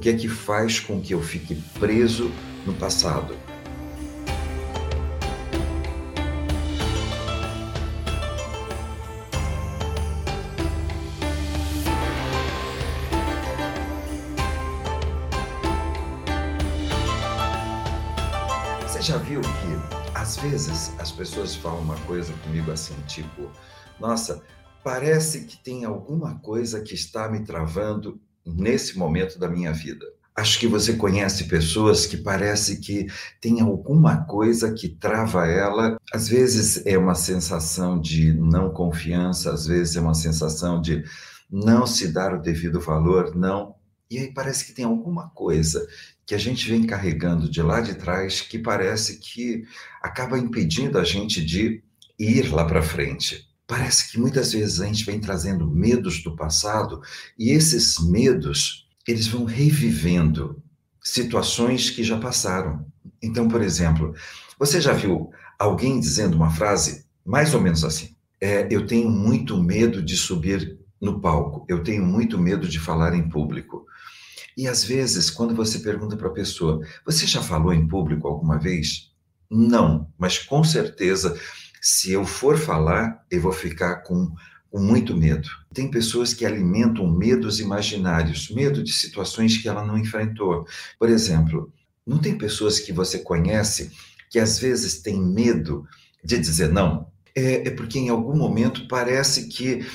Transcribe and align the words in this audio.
que 0.00 0.08
é 0.08 0.14
que 0.14 0.28
faz 0.28 0.80
com 0.80 0.98
que 0.98 1.12
eu 1.12 1.22
fique 1.22 1.54
preso 1.78 2.32
no 2.64 2.72
passado? 2.72 3.36
Você 18.82 19.02
já 19.02 19.18
viu 19.18 19.42
que 19.42 20.18
às 20.18 20.38
vezes 20.38 20.98
as 20.98 21.12
pessoas 21.12 21.54
falam 21.54 21.80
uma 21.80 21.96
coisa 22.06 22.32
comigo 22.44 22.70
assim, 22.70 22.94
tipo, 23.06 23.50
nossa, 24.00 24.42
parece 24.82 25.44
que 25.44 25.58
tem 25.58 25.84
alguma 25.84 26.38
coisa 26.38 26.80
que 26.80 26.94
está 26.94 27.28
me 27.28 27.44
travando 27.44 28.18
nesse 28.56 28.98
momento 28.98 29.38
da 29.38 29.48
minha 29.48 29.72
vida. 29.72 30.06
Acho 30.34 30.58
que 30.58 30.66
você 30.66 30.94
conhece 30.94 31.44
pessoas 31.44 32.06
que 32.06 32.16
parece 32.16 32.80
que 32.80 33.06
tem 33.40 33.60
alguma 33.60 34.24
coisa 34.24 34.72
que 34.72 34.88
trava 34.88 35.46
ela. 35.46 35.98
Às 36.12 36.28
vezes 36.28 36.86
é 36.86 36.96
uma 36.96 37.14
sensação 37.14 38.00
de 38.00 38.32
não 38.32 38.70
confiança, 38.72 39.52
às 39.52 39.66
vezes 39.66 39.96
é 39.96 40.00
uma 40.00 40.14
sensação 40.14 40.80
de 40.80 41.04
não 41.50 41.86
se 41.86 42.08
dar 42.12 42.32
o 42.32 42.40
devido 42.40 42.80
valor, 42.80 43.34
não. 43.34 43.74
E 44.10 44.18
aí 44.18 44.32
parece 44.32 44.64
que 44.64 44.72
tem 44.72 44.84
alguma 44.84 45.28
coisa 45.30 45.86
que 46.24 46.34
a 46.34 46.38
gente 46.38 46.68
vem 46.70 46.86
carregando 46.86 47.50
de 47.50 47.60
lá 47.60 47.80
de 47.80 47.94
trás 47.94 48.40
que 48.40 48.58
parece 48.58 49.18
que 49.18 49.64
acaba 50.00 50.38
impedindo 50.38 50.98
a 50.98 51.04
gente 51.04 51.44
de 51.44 51.82
ir 52.18 52.52
lá 52.52 52.64
para 52.64 52.82
frente. 52.82 53.49
Parece 53.70 54.10
que 54.10 54.18
muitas 54.18 54.52
vezes 54.52 54.80
a 54.80 54.86
gente 54.86 55.04
vem 55.04 55.20
trazendo 55.20 55.64
medos 55.64 56.24
do 56.24 56.34
passado 56.34 57.00
e 57.38 57.50
esses 57.50 58.00
medos, 58.00 58.88
eles 59.06 59.28
vão 59.28 59.44
revivendo 59.44 60.60
situações 61.00 61.88
que 61.88 62.02
já 62.02 62.18
passaram. 62.18 62.84
Então, 63.22 63.46
por 63.46 63.62
exemplo, 63.62 64.12
você 64.58 64.80
já 64.80 64.92
viu 64.92 65.30
alguém 65.56 66.00
dizendo 66.00 66.34
uma 66.34 66.50
frase 66.50 67.04
mais 67.24 67.54
ou 67.54 67.60
menos 67.60 67.84
assim: 67.84 68.16
é, 68.40 68.66
Eu 68.68 68.88
tenho 68.88 69.08
muito 69.08 69.62
medo 69.62 70.02
de 70.02 70.16
subir 70.16 70.76
no 71.00 71.20
palco, 71.20 71.64
eu 71.68 71.80
tenho 71.84 72.04
muito 72.04 72.36
medo 72.40 72.66
de 72.66 72.80
falar 72.80 73.14
em 73.14 73.28
público. 73.28 73.86
E 74.56 74.66
às 74.66 74.82
vezes, 74.82 75.30
quando 75.30 75.54
você 75.54 75.78
pergunta 75.78 76.16
para 76.16 76.26
a 76.26 76.32
pessoa, 76.32 76.84
você 77.06 77.24
já 77.24 77.40
falou 77.40 77.72
em 77.72 77.86
público 77.86 78.26
alguma 78.26 78.58
vez? 78.58 79.12
Não, 79.48 80.08
mas 80.18 80.40
com 80.40 80.64
certeza, 80.64 81.38
se 81.80 82.12
eu 82.12 82.24
for 82.24 82.58
falar, 82.58 83.24
eu 83.30 83.40
vou 83.40 83.52
ficar 83.52 84.02
com, 84.02 84.34
com 84.70 84.80
muito 84.80 85.16
medo. 85.16 85.48
Tem 85.72 85.90
pessoas 85.90 86.34
que 86.34 86.44
alimentam 86.44 87.10
medos 87.10 87.60
imaginários, 87.60 88.50
medo 88.50 88.82
de 88.82 88.92
situações 88.92 89.56
que 89.56 89.68
ela 89.68 89.84
não 89.84 89.96
enfrentou. 89.96 90.66
Por 90.98 91.08
exemplo, 91.08 91.72
não 92.06 92.18
tem 92.18 92.36
pessoas 92.36 92.78
que 92.78 92.92
você 92.92 93.20
conhece 93.20 93.90
que 94.28 94.38
às 94.38 94.58
vezes 94.58 95.00
têm 95.00 95.20
medo 95.20 95.86
de 96.22 96.38
dizer 96.38 96.70
não? 96.70 97.08
É, 97.34 97.68
é 97.68 97.70
porque 97.70 97.98
em 97.98 98.08
algum 98.08 98.36
momento 98.36 98.86
parece 98.86 99.48
que 99.48 99.86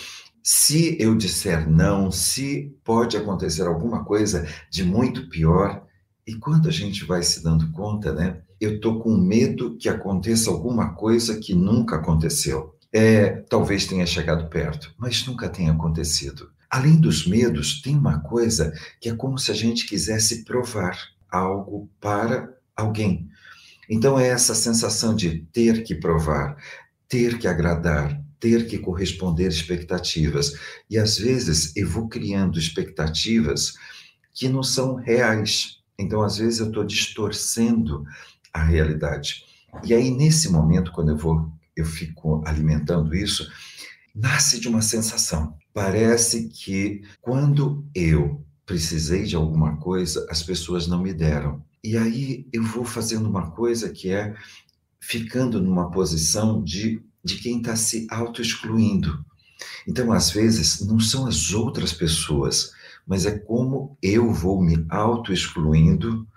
se 0.43 0.95
eu 0.99 1.15
disser 1.15 1.69
não, 1.69 2.11
se 2.11 2.75
pode 2.83 3.17
acontecer 3.17 3.63
alguma 3.63 4.03
coisa 4.03 4.47
de 4.69 4.83
muito 4.83 5.27
pior, 5.29 5.85
e 6.27 6.35
quando 6.35 6.67
a 6.67 6.71
gente 6.71 7.03
vai 7.05 7.23
se 7.23 7.43
dando 7.43 7.71
conta, 7.71 8.13
né? 8.13 8.41
Eu 8.59 8.79
tô 8.79 8.99
com 8.99 9.15
medo 9.15 9.75
que 9.77 9.89
aconteça 9.89 10.49
alguma 10.49 10.93
coisa 10.93 11.39
que 11.39 11.53
nunca 11.53 11.97
aconteceu. 11.97 12.75
É, 12.91 13.29
talvez 13.49 13.85
tenha 13.85 14.05
chegado 14.05 14.49
perto, 14.49 14.93
mas 14.97 15.25
nunca 15.25 15.49
tenha 15.49 15.71
acontecido. 15.71 16.49
Além 16.69 16.95
dos 16.95 17.27
medos, 17.27 17.81
tem 17.81 17.95
uma 17.95 18.19
coisa 18.19 18.73
que 19.01 19.09
é 19.09 19.15
como 19.15 19.37
se 19.37 19.51
a 19.51 19.53
gente 19.53 19.85
quisesse 19.85 20.43
provar 20.43 20.97
algo 21.29 21.89
para 21.99 22.53
alguém. 22.75 23.29
Então 23.89 24.19
é 24.19 24.27
essa 24.27 24.55
sensação 24.55 25.15
de 25.15 25.45
ter 25.51 25.83
que 25.83 25.95
provar, 25.95 26.57
ter 27.07 27.37
que 27.37 27.47
agradar, 27.47 28.19
ter 28.39 28.67
que 28.67 28.77
corresponder 28.77 29.47
expectativas. 29.47 30.53
E 30.89 30.97
às 30.97 31.17
vezes 31.17 31.75
eu 31.75 31.87
vou 31.87 32.07
criando 32.07 32.57
expectativas 32.57 33.73
que 34.35 34.49
não 34.49 34.61
são 34.61 34.95
reais. 34.95 35.79
Então, 35.97 36.21
às 36.21 36.37
vezes, 36.37 36.59
eu 36.59 36.67
estou 36.67 36.83
distorcendo 36.83 38.03
a 38.59 38.63
realidade. 38.63 39.43
E 39.83 39.93
aí, 39.93 40.09
nesse 40.09 40.49
momento, 40.49 40.91
quando 40.91 41.09
eu 41.09 41.17
vou, 41.17 41.51
eu 41.75 41.85
fico 41.85 42.41
alimentando 42.45 43.13
isso, 43.15 43.49
nasce 44.13 44.59
de 44.59 44.67
uma 44.67 44.81
sensação. 44.81 45.57
Parece 45.73 46.47
que 46.47 47.01
quando 47.21 47.85
eu 47.93 48.43
precisei 48.65 49.23
de 49.23 49.35
alguma 49.35 49.77
coisa, 49.77 50.25
as 50.29 50.41
pessoas 50.41 50.87
não 50.87 51.01
me 51.01 51.13
deram. 51.13 51.63
E 51.83 51.97
aí 51.97 52.47
eu 52.51 52.63
vou 52.63 52.85
fazendo 52.85 53.29
uma 53.29 53.51
coisa 53.51 53.89
que 53.89 54.09
é 54.09 54.33
ficando 54.99 55.61
numa 55.61 55.91
posição 55.91 56.63
de 56.63 57.03
de 57.25 57.37
quem 57.37 57.57
está 57.57 57.75
se 57.75 58.05
auto-excluindo. 58.11 59.25
Então, 59.87 60.11
às 60.11 60.29
vezes, 60.29 60.81
não 60.81 60.99
são 60.99 61.25
as 61.25 61.51
outras 61.51 61.91
pessoas, 61.91 62.71
mas 63.05 63.25
é 63.25 63.37
como 63.37 63.97
eu 64.01 64.31
vou 64.33 64.61
me 64.61 64.85
auto-excluindo 64.89 66.27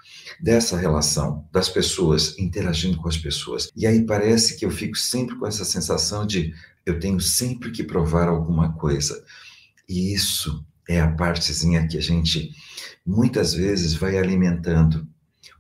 dessa 0.41 0.77
relação, 0.77 1.47
das 1.51 1.69
pessoas, 1.69 2.39
interagindo 2.39 2.99
com 2.99 3.09
as 3.09 3.17
pessoas. 3.17 3.71
E 3.75 3.87
aí 3.87 4.05
parece 4.05 4.57
que 4.57 4.65
eu 4.65 4.71
fico 4.71 4.97
sempre 4.97 5.37
com 5.37 5.47
essa 5.47 5.65
sensação 5.65 6.27
de 6.27 6.55
eu 6.85 6.99
tenho 7.01 7.21
sempre 7.21 7.71
que 7.71 7.83
provar 7.83 8.29
alguma 8.29 8.73
coisa. 8.75 9.25
E 9.89 10.13
isso 10.13 10.65
é 10.89 11.01
a 11.01 11.11
partezinha 11.11 11.87
que 11.87 11.97
a 11.97 12.03
gente 12.03 12.51
muitas 13.05 13.55
vezes 13.55 13.95
vai 13.95 14.19
alimentando. 14.19 15.09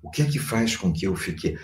O 0.03 0.11
que 0.11 0.23
é 0.23 0.27
que 0.27 0.39
faz 0.39 0.77
com 0.77 0.93
que 0.93 1.07
eu 1.07 1.17
fique 1.17 1.59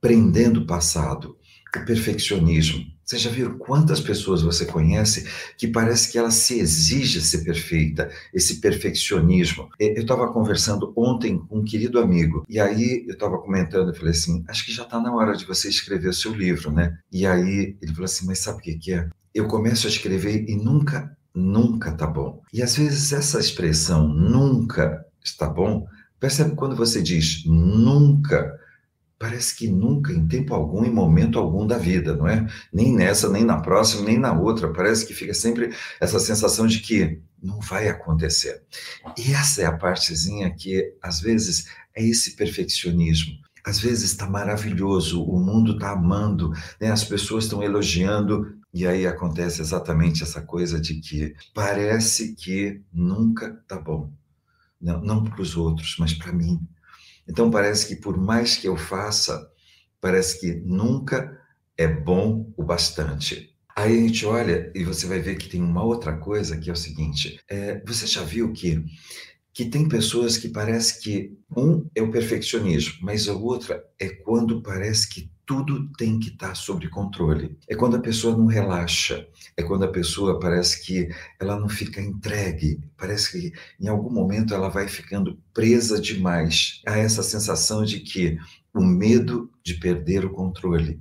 prendendo 0.00 0.60
o 0.60 0.66
passado? 0.66 1.36
O 1.76 1.84
perfeccionismo 1.84 2.97
você 3.08 3.16
já 3.16 3.30
viu 3.30 3.56
quantas 3.56 4.00
pessoas 4.00 4.42
você 4.42 4.66
conhece 4.66 5.26
que 5.56 5.66
parece 5.66 6.12
que 6.12 6.18
ela 6.18 6.30
se 6.30 6.58
exige 6.58 7.22
ser 7.22 7.42
perfeita, 7.42 8.10
esse 8.34 8.60
perfeccionismo? 8.60 9.70
Eu 9.80 10.02
estava 10.02 10.30
conversando 10.30 10.92
ontem 10.94 11.38
com 11.38 11.60
um 11.60 11.64
querido 11.64 11.98
amigo, 11.98 12.44
e 12.46 12.60
aí 12.60 13.06
eu 13.08 13.14
estava 13.14 13.38
comentando, 13.38 13.88
eu 13.88 13.94
falei 13.94 14.10
assim, 14.10 14.44
acho 14.46 14.66
que 14.66 14.72
já 14.72 14.82
está 14.82 15.00
na 15.00 15.14
hora 15.14 15.34
de 15.34 15.46
você 15.46 15.70
escrever 15.70 16.08
o 16.08 16.12
seu 16.12 16.34
livro, 16.34 16.70
né? 16.70 16.98
E 17.10 17.26
aí 17.26 17.78
ele 17.80 17.92
falou 17.92 18.04
assim, 18.04 18.26
mas 18.26 18.40
sabe 18.40 18.58
o 18.58 18.60
que, 18.60 18.74
que 18.74 18.92
é? 18.92 19.08
Eu 19.34 19.48
começo 19.48 19.86
a 19.86 19.90
escrever 19.90 20.44
e 20.46 20.54
nunca, 20.54 21.16
nunca 21.34 21.92
tá 21.92 22.06
bom. 22.06 22.42
E 22.52 22.62
às 22.62 22.76
vezes 22.76 23.14
essa 23.14 23.40
expressão 23.40 24.06
nunca 24.06 25.02
está 25.24 25.48
bom, 25.48 25.86
percebe 26.20 26.54
quando 26.54 26.76
você 26.76 27.00
diz 27.00 27.42
nunca, 27.46 28.54
parece 29.18 29.56
que 29.56 29.68
nunca, 29.68 30.12
em 30.12 30.26
tempo 30.28 30.54
algum, 30.54 30.84
em 30.84 30.90
momento 30.90 31.38
algum 31.38 31.66
da 31.66 31.76
vida, 31.76 32.14
não 32.16 32.28
é? 32.28 32.46
Nem 32.72 32.94
nessa, 32.94 33.28
nem 33.28 33.44
na 33.44 33.60
próxima, 33.60 34.04
nem 34.04 34.18
na 34.18 34.32
outra. 34.32 34.72
Parece 34.72 35.04
que 35.04 35.12
fica 35.12 35.34
sempre 35.34 35.74
essa 36.00 36.20
sensação 36.20 36.66
de 36.66 36.80
que 36.80 37.20
não 37.42 37.60
vai 37.60 37.88
acontecer. 37.88 38.62
E 39.16 39.32
essa 39.32 39.62
é 39.62 39.66
a 39.66 39.76
partezinha 39.76 40.54
que, 40.54 40.94
às 41.02 41.20
vezes, 41.20 41.66
é 41.94 42.04
esse 42.04 42.36
perfeccionismo. 42.36 43.34
Às 43.64 43.80
vezes 43.80 44.12
está 44.12 44.28
maravilhoso, 44.28 45.22
o 45.22 45.38
mundo 45.38 45.72
está 45.72 45.90
amando, 45.90 46.52
né? 46.80 46.90
as 46.90 47.04
pessoas 47.04 47.44
estão 47.44 47.62
elogiando, 47.62 48.56
e 48.72 48.86
aí 48.86 49.06
acontece 49.06 49.60
exatamente 49.60 50.22
essa 50.22 50.40
coisa 50.40 50.80
de 50.80 51.00
que 51.00 51.34
parece 51.52 52.34
que 52.34 52.80
nunca 52.92 53.58
está 53.62 53.78
bom. 53.78 54.12
Não, 54.80 55.00
não 55.02 55.24
para 55.24 55.42
os 55.42 55.56
outros, 55.56 55.96
mas 55.98 56.14
para 56.14 56.32
mim 56.32 56.60
então 57.28 57.50
parece 57.50 57.86
que 57.86 57.96
por 57.96 58.16
mais 58.16 58.56
que 58.56 58.66
eu 58.66 58.76
faça, 58.76 59.50
parece 60.00 60.40
que 60.40 60.54
nunca 60.64 61.38
é 61.76 61.86
bom 61.86 62.52
o 62.56 62.64
bastante. 62.64 63.54
Aí 63.76 63.96
a 63.96 64.08
gente 64.08 64.26
olha 64.26 64.72
e 64.74 64.82
você 64.82 65.06
vai 65.06 65.20
ver 65.20 65.36
que 65.36 65.48
tem 65.48 65.62
uma 65.62 65.84
outra 65.84 66.16
coisa 66.16 66.56
que 66.56 66.68
é 66.68 66.72
o 66.72 66.76
seguinte: 66.76 67.40
é, 67.48 67.80
você 67.86 68.06
já 68.06 68.22
viu 68.22 68.52
que 68.52 68.84
que 69.58 69.64
tem 69.64 69.88
pessoas 69.88 70.36
que 70.36 70.48
parece 70.48 71.02
que 71.02 71.36
um 71.56 71.84
é 71.92 72.00
o 72.00 72.12
perfeccionismo, 72.12 72.94
mas 73.02 73.28
a 73.28 73.34
outra 73.34 73.84
é 73.98 74.08
quando 74.08 74.62
parece 74.62 75.08
que 75.08 75.28
tudo 75.48 75.90
tem 75.96 76.20
que 76.20 76.28
estar 76.28 76.54
sob 76.54 76.86
controle. 76.90 77.56
É 77.66 77.74
quando 77.74 77.96
a 77.96 78.00
pessoa 78.00 78.36
não 78.36 78.44
relaxa, 78.44 79.26
é 79.56 79.62
quando 79.62 79.82
a 79.82 79.88
pessoa 79.88 80.38
parece 80.38 80.84
que 80.84 81.08
ela 81.40 81.58
não 81.58 81.70
fica 81.70 82.02
entregue, 82.02 82.78
parece 82.98 83.32
que 83.32 83.52
em 83.80 83.88
algum 83.88 84.10
momento 84.10 84.52
ela 84.52 84.68
vai 84.68 84.86
ficando 84.86 85.40
presa 85.54 85.98
demais 85.98 86.82
a 86.86 86.98
essa 86.98 87.22
sensação 87.22 87.82
de 87.82 88.00
que 88.00 88.36
o 88.74 88.84
medo 88.84 89.50
de 89.64 89.72
perder 89.72 90.26
o 90.26 90.30
controle. 90.30 91.00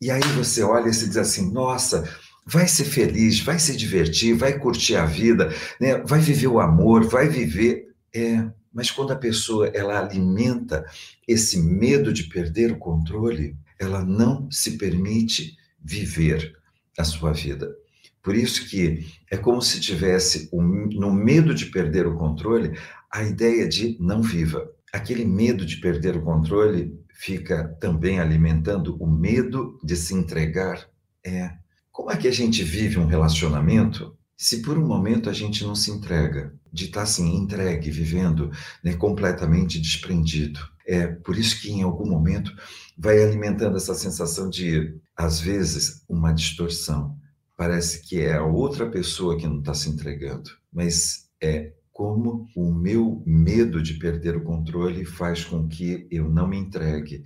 E 0.00 0.08
aí 0.08 0.22
você 0.36 0.62
olha 0.62 0.88
e 0.88 0.94
se 0.94 1.08
diz 1.08 1.16
assim: 1.16 1.52
nossa, 1.52 2.08
vai 2.46 2.68
ser 2.68 2.84
feliz, 2.84 3.40
vai 3.40 3.58
se 3.58 3.76
divertir, 3.76 4.34
vai 4.34 4.56
curtir 4.56 4.94
a 4.94 5.04
vida, 5.04 5.52
né? 5.80 5.98
vai 6.06 6.20
viver 6.20 6.46
o 6.46 6.60
amor, 6.60 7.08
vai 7.08 7.28
viver. 7.28 7.88
É, 8.14 8.48
mas 8.72 8.88
quando 8.88 9.12
a 9.12 9.16
pessoa 9.16 9.66
ela 9.74 9.98
alimenta 9.98 10.86
esse 11.26 11.60
medo 11.60 12.12
de 12.12 12.28
perder 12.28 12.70
o 12.70 12.78
controle, 12.78 13.56
ela 13.80 14.04
não 14.04 14.50
se 14.50 14.76
permite 14.76 15.56
viver 15.82 16.52
a 16.98 17.02
sua 17.02 17.32
vida. 17.32 17.74
Por 18.22 18.36
isso 18.36 18.68
que 18.68 19.06
é 19.30 19.36
como 19.38 19.62
se 19.62 19.80
tivesse, 19.80 20.50
um, 20.52 20.86
no 20.92 21.10
medo 21.10 21.54
de 21.54 21.66
perder 21.66 22.06
o 22.06 22.18
controle, 22.18 22.78
a 23.10 23.22
ideia 23.22 23.66
de 23.66 23.96
não 23.98 24.20
viva. 24.20 24.70
Aquele 24.92 25.24
medo 25.24 25.64
de 25.64 25.78
perder 25.78 26.16
o 26.16 26.22
controle 26.22 27.00
fica 27.14 27.68
também 27.80 28.20
alimentando 28.20 28.96
o 29.02 29.06
medo 29.06 29.78
de 29.82 29.96
se 29.96 30.14
entregar. 30.14 30.86
É. 31.24 31.50
Como 31.90 32.10
é 32.10 32.16
que 32.16 32.28
a 32.28 32.32
gente 32.32 32.62
vive 32.62 32.98
um 32.98 33.06
relacionamento 33.06 34.14
se 34.36 34.60
por 34.62 34.76
um 34.76 34.86
momento 34.86 35.30
a 35.30 35.32
gente 35.32 35.64
não 35.64 35.74
se 35.74 35.90
entrega? 35.90 36.54
De 36.72 36.86
estar 36.86 37.02
assim, 37.02 37.36
entregue, 37.36 37.90
vivendo, 37.90 38.50
né, 38.82 38.94
completamente 38.94 39.80
desprendido. 39.80 40.60
É 40.86 41.06
por 41.06 41.36
isso 41.36 41.60
que 41.60 41.70
em 41.70 41.82
algum 41.82 42.08
momento 42.08 42.52
vai 42.96 43.22
alimentando 43.22 43.76
essa 43.76 43.94
sensação 43.94 44.48
de, 44.48 44.94
às 45.16 45.40
vezes, 45.40 46.04
uma 46.08 46.32
distorção. 46.32 47.16
Parece 47.56 48.02
que 48.02 48.20
é 48.20 48.36
a 48.36 48.42
outra 48.42 48.90
pessoa 48.90 49.36
que 49.36 49.46
não 49.46 49.58
está 49.58 49.74
se 49.74 49.88
entregando, 49.88 50.50
mas 50.72 51.28
é 51.40 51.72
como 51.92 52.48
o 52.56 52.72
meu 52.72 53.22
medo 53.26 53.82
de 53.82 53.94
perder 53.94 54.36
o 54.36 54.42
controle 54.42 55.04
faz 55.04 55.44
com 55.44 55.68
que 55.68 56.08
eu 56.10 56.30
não 56.30 56.48
me 56.48 56.56
entregue. 56.56 57.24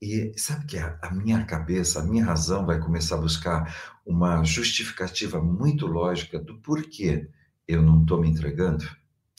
E 0.00 0.32
sabe 0.36 0.66
que 0.66 0.78
a, 0.78 0.98
a 1.02 1.10
minha 1.14 1.44
cabeça, 1.44 2.00
a 2.00 2.04
minha 2.04 2.24
razão 2.24 2.64
vai 2.64 2.80
começar 2.80 3.16
a 3.16 3.20
buscar 3.20 4.00
uma 4.04 4.42
justificativa 4.42 5.42
muito 5.42 5.86
lógica 5.86 6.38
do 6.38 6.58
porquê 6.60 7.28
eu 7.66 7.82
não 7.82 8.02
estou 8.02 8.20
me 8.20 8.28
entregando? 8.28 8.84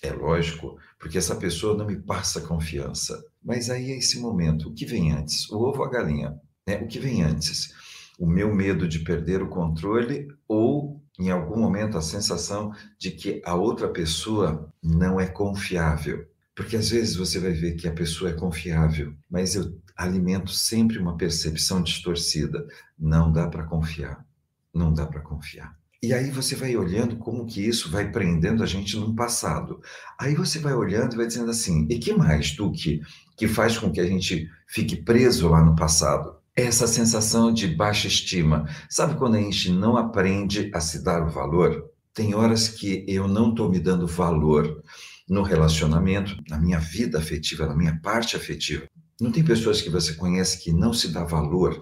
É 0.01 0.12
lógico, 0.12 0.77
porque 1.00 1.18
essa 1.18 1.36
pessoa 1.36 1.77
não 1.77 1.86
me 1.86 1.98
passa 1.98 2.42
confiança. 2.42 3.24
Mas 3.44 3.69
aí 3.69 3.92
é 3.92 3.98
esse 3.98 4.19
momento, 4.19 4.69
o 4.69 4.74
que 4.74 4.86
vem 4.86 5.12
antes? 5.12 5.50
O 5.50 5.57
ovo 5.57 5.80
ou 5.80 5.86
a 5.86 5.89
galinha? 5.89 6.39
Né? 6.68 6.77
O 6.77 6.88
que 6.88 7.00
vem 7.00 7.24
antes? 7.24 7.74
O 8.19 8.25
meu 8.25 8.54
medo 8.54 8.88
de 8.88 9.00
perder 9.00 9.42
o 9.42 9.50
controle 9.50 10.27
ou 10.48 11.01
em 11.19 11.30
algum 11.30 11.60
momento 11.60 11.98
a 11.98 12.01
sensação 12.01 12.72
de 13.00 13.12
que 13.12 13.42
a 13.45 13.56
outra 13.56 13.88
pessoa 13.88 14.72
não 14.83 15.19
é 15.19 15.27
confiável. 15.27 16.27
Porque 16.56 16.77
às 16.77 16.89
vezes 16.89 17.16
você 17.16 17.39
vai 17.39 17.51
ver 17.51 17.75
que 17.75 17.88
a 17.88 17.94
pessoa 17.94 18.31
é 18.31 18.33
confiável, 18.33 19.13
mas 19.30 19.56
eu 19.56 19.77
alimento 19.95 20.51
sempre 20.51 20.98
uma 20.98 21.18
percepção 21.18 21.81
distorcida. 21.81 22.66
Não 22.98 23.31
dá 23.31 23.48
para 23.48 23.63
confiar. 23.63 24.25
Não 24.74 24.94
dá 24.94 25.06
para 25.06 25.22
confiar. 25.22 25.77
E 26.06 26.13
aí 26.13 26.30
você 26.30 26.56
vai 26.56 26.75
olhando 26.78 27.18
como 27.18 27.48
que 27.48 27.66
isso 27.66 27.90
vai 27.90 28.12
prendendo 28.12 28.62
a 28.62 28.66
gente 28.68 28.96
no 28.96 29.16
passado. 29.16 29.81
Aí 30.19 30.36
você 30.36 30.60
vai 30.60 30.74
olhando 30.74 31.13
e 31.13 31.18
vai 31.18 31.25
dizendo 31.25 31.50
assim: 31.50 31.88
e 31.90 31.98
que 31.98 32.13
mais, 32.13 32.52
Duque, 32.52 33.02
que 33.36 33.48
faz 33.48 33.75
com 33.75 33.92
que 33.92 34.00
a 34.00 34.06
gente 34.06 34.48
fique 34.68 34.96
preso 34.98 35.50
lá 35.50 35.63
no 35.63 35.75
passado? 35.75 36.36
essa 36.56 36.88
sensação 36.88 37.52
de 37.52 37.68
baixa 37.68 38.07
estima. 38.07 38.66
Sabe 38.90 39.16
quando 39.16 39.36
a 39.36 39.42
gente 39.42 39.72
não 39.72 39.98
aprende 39.98 40.72
a 40.74 40.80
se 40.80 41.04
dar 41.04 41.22
o 41.22 41.30
valor? 41.30 41.92
Tem 42.13 42.34
horas 42.34 42.69
que 42.69 43.04
eu 43.10 43.28
não 43.28 43.50
estou 43.50 43.69
me 43.69 43.78
dando 43.78 44.08
valor 44.08 44.81
no 45.28 45.42
relacionamento, 45.42 46.38
na 46.50 46.58
minha 46.58 46.80
vida 46.80 47.18
afetiva, 47.18 47.66
na 47.66 47.75
minha 47.75 48.00
parte 48.01 48.38
afetiva. 48.38 48.88
Não 49.19 49.34
tem 49.34 49.44
pessoas 49.44 49.81
que 49.81 49.90
você 49.90 50.13
conhece 50.13 50.63
que 50.63 50.72
não 50.72 50.94
se 50.94 51.10
dá 51.10 51.25
valor 51.25 51.81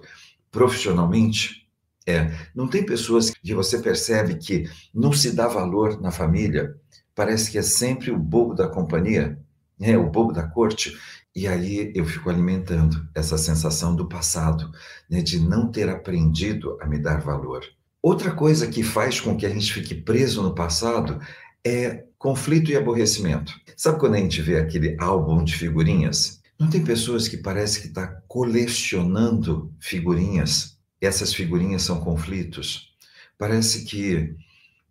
profissionalmente? 0.50 1.63
É. 2.06 2.30
Não 2.54 2.68
tem 2.68 2.84
pessoas 2.84 3.30
que 3.30 3.54
você 3.54 3.78
percebe 3.78 4.34
que 4.34 4.68
não 4.92 5.12
se 5.12 5.32
dá 5.32 5.48
valor 5.48 6.00
na 6.00 6.10
família? 6.10 6.74
Parece 7.14 7.50
que 7.50 7.58
é 7.58 7.62
sempre 7.62 8.10
o 8.10 8.18
bobo 8.18 8.54
da 8.54 8.68
companhia, 8.68 9.38
é 9.80 9.96
o 9.96 10.10
bobo 10.10 10.32
da 10.32 10.46
corte. 10.46 10.98
E 11.34 11.48
aí 11.48 11.92
eu 11.94 12.04
fico 12.04 12.30
alimentando 12.30 13.08
essa 13.14 13.38
sensação 13.38 13.96
do 13.96 14.08
passado, 14.08 14.70
né, 15.10 15.20
de 15.20 15.40
não 15.40 15.70
ter 15.70 15.88
aprendido 15.88 16.78
a 16.80 16.86
me 16.86 16.98
dar 16.98 17.20
valor. 17.20 17.64
Outra 18.02 18.32
coisa 18.32 18.66
que 18.66 18.82
faz 18.82 19.18
com 19.18 19.36
que 19.36 19.46
a 19.46 19.48
gente 19.48 19.72
fique 19.72 19.94
preso 19.94 20.42
no 20.42 20.54
passado 20.54 21.18
é 21.66 22.04
conflito 22.18 22.70
e 22.70 22.76
aborrecimento. 22.76 23.52
Sabe 23.76 23.98
quando 23.98 24.14
a 24.14 24.18
gente 24.18 24.42
vê 24.42 24.58
aquele 24.58 24.96
álbum 25.00 25.42
de 25.42 25.56
figurinhas? 25.56 26.40
Não 26.58 26.68
tem 26.68 26.84
pessoas 26.84 27.26
que 27.26 27.38
parece 27.38 27.80
que 27.80 27.88
está 27.88 28.06
colecionando 28.28 29.72
figurinhas. 29.80 30.73
Essas 31.06 31.34
figurinhas 31.34 31.82
são 31.82 32.00
conflitos. 32.00 32.94
Parece 33.38 33.84
que 33.84 34.34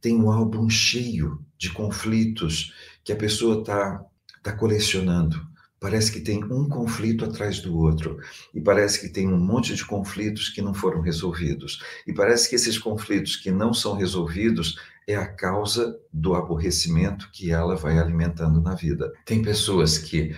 tem 0.02 0.16
um 0.16 0.30
álbum 0.30 0.70
cheio 0.70 1.44
de 1.58 1.72
conflitos 1.72 2.74
que 3.04 3.14
a 3.14 3.16
pessoa 3.16 3.62
está 3.62 4.04
tá 4.42 4.52
colecionando. 4.52 5.42
Parece 5.80 6.12
que 6.12 6.22
tem 6.22 6.44
um 6.44 6.68
conflito 6.70 7.26
atrás 7.26 7.60
do 7.60 7.78
outro, 7.78 8.18
e 8.54 8.62
parece 8.62 9.02
que 9.02 9.10
tem 9.10 9.28
um 9.28 9.38
monte 9.38 9.76
de 9.76 9.84
conflitos 9.86 10.48
que 10.48 10.62
não 10.62 10.74
foram 10.74 11.02
resolvidos, 11.02 11.84
e 12.08 12.14
parece 12.14 12.50
que 12.50 12.56
esses 12.56 12.78
conflitos 12.78 13.36
que 13.36 13.52
não 13.52 13.74
são 13.74 13.94
resolvidos 13.94 14.80
é 15.06 15.16
a 15.16 15.28
causa 15.28 16.00
do 16.12 16.36
aborrecimento 16.36 17.30
que 17.34 17.52
ela 17.52 17.76
vai 17.76 18.00
alimentando 18.00 18.62
na 18.62 18.76
vida. 18.76 19.12
Tem 19.26 19.42
pessoas 19.42 19.98
que 19.98 20.34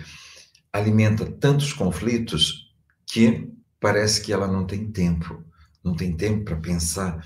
alimentam 0.72 1.30
tantos 1.30 1.72
conflitos 1.72 2.74
que 3.06 3.48
parece 3.78 4.20
que 4.20 4.32
ela 4.32 4.48
não 4.48 4.66
tem 4.66 4.90
tempo, 4.90 5.44
não 5.86 5.94
tem 5.94 6.16
tempo 6.16 6.44
para 6.44 6.56
pensar 6.56 7.24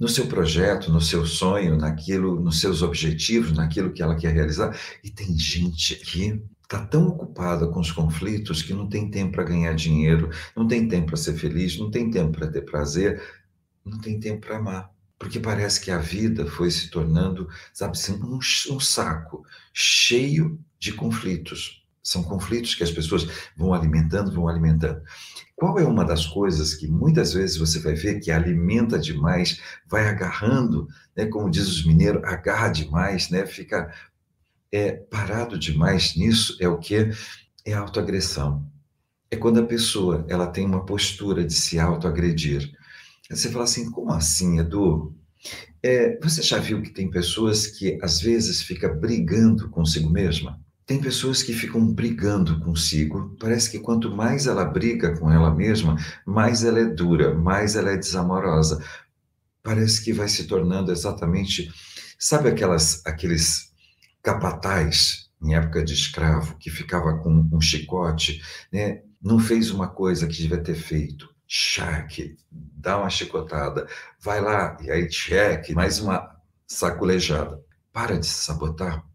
no 0.00 0.08
seu 0.08 0.26
projeto, 0.26 0.90
no 0.90 1.00
seu 1.00 1.26
sonho, 1.26 1.76
naquilo, 1.76 2.40
nos 2.40 2.60
seus 2.60 2.80
objetivos, 2.80 3.52
naquilo 3.52 3.92
que 3.92 4.02
ela 4.02 4.16
quer 4.16 4.32
realizar. 4.32 4.74
E 5.04 5.10
tem 5.10 5.38
gente 5.38 5.96
que 5.96 6.42
está 6.62 6.84
tão 6.86 7.06
ocupada 7.08 7.66
com 7.66 7.80
os 7.80 7.92
conflitos 7.92 8.62
que 8.62 8.72
não 8.72 8.88
tem 8.88 9.10
tempo 9.10 9.32
para 9.32 9.44
ganhar 9.44 9.74
dinheiro, 9.74 10.30
não 10.56 10.66
tem 10.66 10.88
tempo 10.88 11.08
para 11.08 11.16
ser 11.16 11.34
feliz, 11.34 11.78
não 11.78 11.90
tem 11.90 12.10
tempo 12.10 12.32
para 12.32 12.46
ter 12.46 12.62
prazer, 12.62 13.22
não 13.84 14.00
tem 14.00 14.18
tempo 14.18 14.46
para 14.46 14.56
amar. 14.56 14.90
Porque 15.18 15.38
parece 15.40 15.80
que 15.80 15.90
a 15.90 15.98
vida 15.98 16.46
foi 16.46 16.70
se 16.70 16.90
tornando, 16.90 17.48
sabe 17.74 17.92
assim, 17.98 18.14
um, 18.22 18.38
um 18.74 18.80
saco 18.80 19.44
cheio 19.74 20.58
de 20.78 20.92
conflitos. 20.92 21.84
São 22.08 22.22
conflitos 22.22 22.74
que 22.74 22.82
as 22.82 22.90
pessoas 22.90 23.26
vão 23.54 23.74
alimentando, 23.74 24.32
vão 24.32 24.48
alimentando. 24.48 25.02
Qual 25.54 25.78
é 25.78 25.84
uma 25.84 26.06
das 26.06 26.26
coisas 26.26 26.72
que 26.72 26.88
muitas 26.88 27.34
vezes 27.34 27.58
você 27.58 27.80
vai 27.80 27.94
ver 27.94 28.18
que 28.18 28.30
alimenta 28.30 28.98
demais, 28.98 29.60
vai 29.86 30.08
agarrando, 30.08 30.88
né, 31.14 31.26
como 31.26 31.50
diz 31.50 31.68
os 31.68 31.84
mineiros, 31.84 32.24
agarra 32.24 32.70
demais, 32.70 33.28
né, 33.28 33.44
fica 33.44 33.92
é 34.72 34.92
parado 34.92 35.58
demais 35.58 36.14
nisso 36.16 36.56
é 36.60 36.68
o 36.68 36.78
que 36.78 37.10
é 37.64 37.72
autoagressão. 37.74 38.66
É 39.30 39.36
quando 39.36 39.60
a 39.60 39.66
pessoa 39.66 40.24
ela 40.28 40.46
tem 40.46 40.64
uma 40.64 40.86
postura 40.86 41.44
de 41.44 41.52
se 41.52 41.78
autoagredir. 41.78 42.72
Você 43.30 43.50
fala 43.50 43.64
assim, 43.64 43.90
como 43.90 44.12
assim, 44.12 44.58
Edu? 44.58 45.14
É, 45.82 46.18
você 46.22 46.40
já 46.40 46.58
viu 46.58 46.80
que 46.80 46.90
tem 46.90 47.10
pessoas 47.10 47.66
que 47.66 47.98
às 48.02 48.18
vezes 48.18 48.62
fica 48.62 48.88
brigando 48.88 49.68
consigo 49.68 50.08
mesma? 50.08 50.58
Tem 50.88 50.98
pessoas 50.98 51.42
que 51.42 51.52
ficam 51.52 51.86
brigando 51.86 52.60
consigo. 52.60 53.36
Parece 53.38 53.70
que 53.70 53.78
quanto 53.78 54.10
mais 54.10 54.46
ela 54.46 54.64
briga 54.64 55.14
com 55.18 55.30
ela 55.30 55.54
mesma, 55.54 55.96
mais 56.24 56.64
ela 56.64 56.80
é 56.80 56.86
dura, 56.86 57.34
mais 57.34 57.76
ela 57.76 57.90
é 57.90 57.96
desamorosa. 57.98 58.82
Parece 59.62 60.02
que 60.02 60.14
vai 60.14 60.28
se 60.30 60.46
tornando 60.46 60.90
exatamente, 60.90 61.70
sabe 62.18 62.48
aquelas 62.48 63.04
aqueles 63.04 63.70
capataz, 64.22 65.28
em 65.42 65.54
época 65.54 65.84
de 65.84 65.92
escravo, 65.92 66.56
que 66.56 66.70
ficava 66.70 67.18
com 67.18 67.46
um 67.52 67.60
chicote, 67.60 68.40
né, 68.72 69.02
não 69.20 69.38
fez 69.38 69.70
uma 69.70 69.88
coisa 69.88 70.26
que 70.26 70.38
devia 70.38 70.62
ter 70.62 70.74
feito. 70.74 71.28
Cheque, 71.46 72.34
dá 72.50 72.98
uma 72.98 73.10
chicotada, 73.10 73.86
vai 74.18 74.40
lá, 74.40 74.78
e 74.80 74.90
aí 74.90 75.12
cheque, 75.12 75.74
mais 75.74 76.00
uma 76.00 76.34
sacolejada. 76.66 77.62
Para 77.92 78.18
de 78.18 78.26
se 78.26 78.44
sabotar 78.44 79.07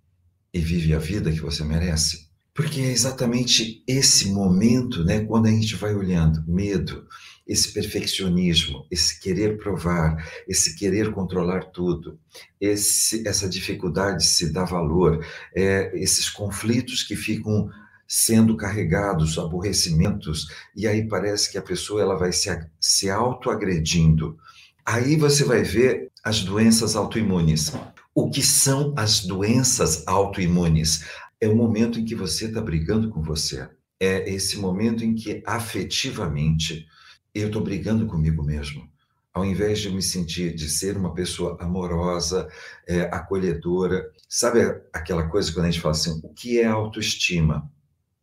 e 0.53 0.59
vive 0.59 0.93
a 0.93 0.99
vida 0.99 1.31
que 1.31 1.39
você 1.39 1.63
merece. 1.63 2.27
Porque 2.53 2.81
é 2.81 2.91
exatamente 2.91 3.83
esse 3.87 4.29
momento, 4.29 5.03
né, 5.03 5.21
quando 5.21 5.47
a 5.47 5.51
gente 5.51 5.75
vai 5.75 5.95
olhando, 5.95 6.43
medo, 6.47 7.07
esse 7.47 7.73
perfeccionismo, 7.73 8.85
esse 8.91 9.19
querer 9.19 9.57
provar, 9.57 10.15
esse 10.47 10.75
querer 10.75 11.11
controlar 11.11 11.65
tudo, 11.71 12.19
esse, 12.61 13.27
essa 13.27 13.49
dificuldade 13.49 14.19
de 14.19 14.25
se 14.25 14.53
dar 14.53 14.65
valor, 14.65 15.25
é, 15.55 15.91
esses 15.95 16.29
conflitos 16.29 17.03
que 17.03 17.15
ficam 17.15 17.69
sendo 18.07 18.55
carregados, 18.55 19.39
aborrecimentos, 19.39 20.47
e 20.75 20.87
aí 20.87 21.07
parece 21.07 21.51
que 21.51 21.57
a 21.57 21.61
pessoa 21.61 22.01
ela 22.01 22.15
vai 22.15 22.31
se, 22.31 22.49
se 22.79 23.09
autoagredindo. 23.09 24.37
Aí 24.85 25.15
você 25.15 25.43
vai 25.43 25.63
ver 25.63 26.11
as 26.23 26.41
doenças 26.41 26.95
autoimunes. 26.95 27.73
O 28.15 28.29
que 28.29 28.43
são 28.43 28.93
as 28.95 29.21
doenças 29.21 30.03
autoimunes? 30.05 31.03
é 31.43 31.47
o 31.47 31.55
momento 31.55 31.99
em 31.99 32.05
que 32.05 32.15
você 32.15 32.45
está 32.45 32.61
brigando 32.61 33.09
com 33.09 33.21
você. 33.21 33.67
É 33.99 34.29
esse 34.29 34.57
momento 34.57 35.03
em 35.03 35.13
que 35.13 35.43
afetivamente 35.45 36.87
eu 37.35 37.47
estou 37.47 37.61
brigando 37.61 38.05
comigo 38.05 38.41
mesmo. 38.43 38.89
Ao 39.33 39.43
invés 39.43 39.79
de 39.79 39.89
me 39.89 40.01
sentir, 40.01 40.55
de 40.55 40.69
ser 40.69 40.95
uma 40.95 41.13
pessoa 41.13 41.57
amorosa, 41.59 42.47
é, 42.87 43.01
acolhedora. 43.01 44.09
Sabe 44.29 44.61
aquela 44.93 45.27
coisa 45.27 45.51
quando 45.51 45.65
a 45.65 45.71
gente 45.71 45.81
fala 45.81 45.93
assim: 45.93 46.21
o 46.23 46.29
que 46.29 46.59
é 46.59 46.65
autoestima? 46.65 47.69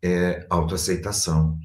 É 0.03 0.47
autoaceitação, 0.49 1.59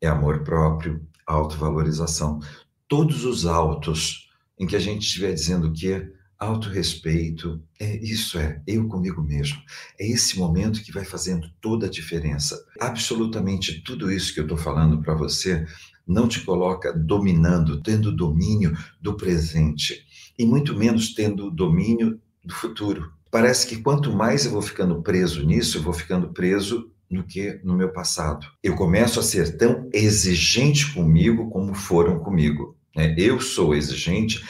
é 0.00 0.08
amor 0.08 0.42
próprio, 0.42 1.06
autovalorização. 1.24 2.40
Todos 2.88 3.24
os 3.24 3.46
autos 3.46 4.30
em 4.58 4.66
que 4.66 4.74
a 4.74 4.80
gente 4.80 5.02
estiver 5.02 5.32
dizendo 5.32 5.72
que 5.72 6.10
autorrespeito, 6.38 7.60
é, 7.80 7.96
isso 7.96 8.38
é 8.38 8.62
eu 8.66 8.86
comigo 8.86 9.20
mesmo. 9.22 9.58
É 9.98 10.06
esse 10.06 10.38
momento 10.38 10.82
que 10.82 10.92
vai 10.92 11.04
fazendo 11.04 11.50
toda 11.60 11.86
a 11.86 11.90
diferença. 11.90 12.56
Absolutamente 12.80 13.82
tudo 13.82 14.12
isso 14.12 14.32
que 14.32 14.40
eu 14.40 14.44
estou 14.44 14.56
falando 14.56 15.02
para 15.02 15.14
você 15.14 15.66
não 16.06 16.28
te 16.28 16.40
coloca 16.40 16.92
dominando, 16.92 17.82
tendo 17.82 18.14
domínio 18.14 18.76
do 19.00 19.14
presente, 19.14 20.06
e 20.38 20.46
muito 20.46 20.74
menos 20.74 21.12
tendo 21.12 21.50
domínio 21.50 22.20
do 22.42 22.54
futuro. 22.54 23.12
Parece 23.30 23.66
que 23.66 23.82
quanto 23.82 24.10
mais 24.10 24.46
eu 24.46 24.52
vou 24.52 24.62
ficando 24.62 25.02
preso 25.02 25.44
nisso, 25.44 25.76
eu 25.76 25.82
vou 25.82 25.92
ficando 25.92 26.32
preso 26.32 26.90
no 27.10 27.24
que 27.24 27.60
no 27.62 27.76
meu 27.76 27.90
passado. 27.90 28.46
Eu 28.62 28.74
começo 28.74 29.20
a 29.20 29.22
ser 29.22 29.56
tão 29.56 29.88
exigente 29.92 30.92
comigo 30.94 31.50
como 31.50 31.74
foram 31.74 32.18
comigo. 32.20 32.76
Né? 32.96 33.14
Eu 33.18 33.40
sou 33.40 33.74
exigente 33.74 34.42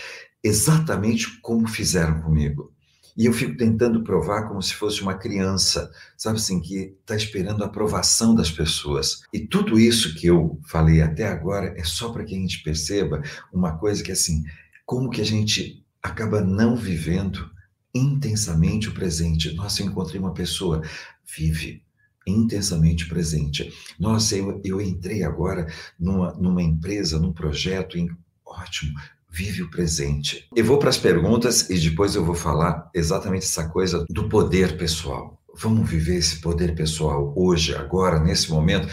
exatamente 0.42 1.40
como 1.40 1.66
fizeram 1.66 2.23
comigo. 2.23 2.73
E 3.16 3.26
eu 3.26 3.33
fico 3.33 3.57
tentando 3.57 4.04
provar 4.04 4.47
como 4.47 4.62
se 4.62 4.73
fosse 4.75 5.02
uma 5.02 5.14
criança, 5.14 5.90
sabe 6.16 6.38
assim, 6.38 6.61
que 6.61 6.95
está 7.00 7.16
esperando 7.16 7.64
a 7.64 7.66
aprovação 7.66 8.33
das 8.33 8.49
pessoas. 8.49 9.23
E 9.33 9.40
tudo 9.40 9.76
isso 9.76 10.14
que 10.14 10.28
eu 10.28 10.61
falei 10.68 11.02
até 11.02 11.26
agora 11.26 11.75
é 11.76 11.83
só 11.83 12.12
para 12.12 12.25
que 12.25 12.37
a 12.37 12.38
gente 12.38 12.62
perceba 12.62 13.21
uma 13.52 13.76
coisa 13.76 14.04
que, 14.04 14.12
assim, 14.12 14.45
como 14.87 15.11
que 15.11 15.21
a 15.21 15.25
gente 15.25 15.85
acaba 16.00 16.40
não 16.40 16.76
vivendo 16.76 17.50
intensamente 17.92 18.88
o 18.88 18.95
presente. 18.95 19.52
Nossa, 19.52 19.83
eu 19.83 19.87
encontrei 19.87 20.21
uma 20.21 20.33
pessoa, 20.33 20.80
vive 21.37 21.83
intensamente 22.25 23.09
presente. 23.09 23.73
Nossa, 23.99 24.37
eu, 24.37 24.61
eu 24.64 24.80
entrei 24.80 25.25
agora 25.25 25.66
numa, 25.99 26.33
numa 26.35 26.62
empresa, 26.62 27.18
num 27.18 27.33
projeto, 27.33 27.99
em, 27.99 28.09
ótimo, 28.47 28.97
vive 29.30 29.62
o 29.62 29.70
presente. 29.70 30.49
Eu 30.54 30.64
vou 30.64 30.78
para 30.78 30.90
as 30.90 30.97
perguntas 30.97 31.68
e 31.68 31.78
depois 31.78 32.14
eu 32.14 32.25
vou 32.25 32.35
falar 32.35 32.90
exatamente 32.94 33.44
essa 33.44 33.68
coisa 33.68 34.04
do 34.08 34.28
poder 34.28 34.76
pessoal. 34.76 35.38
Vamos 35.61 35.88
viver 35.88 36.16
esse 36.16 36.40
poder 36.40 36.75
pessoal 36.75 37.32
hoje, 37.37 37.75
agora, 37.75 38.20
nesse 38.20 38.50
momento 38.50 38.88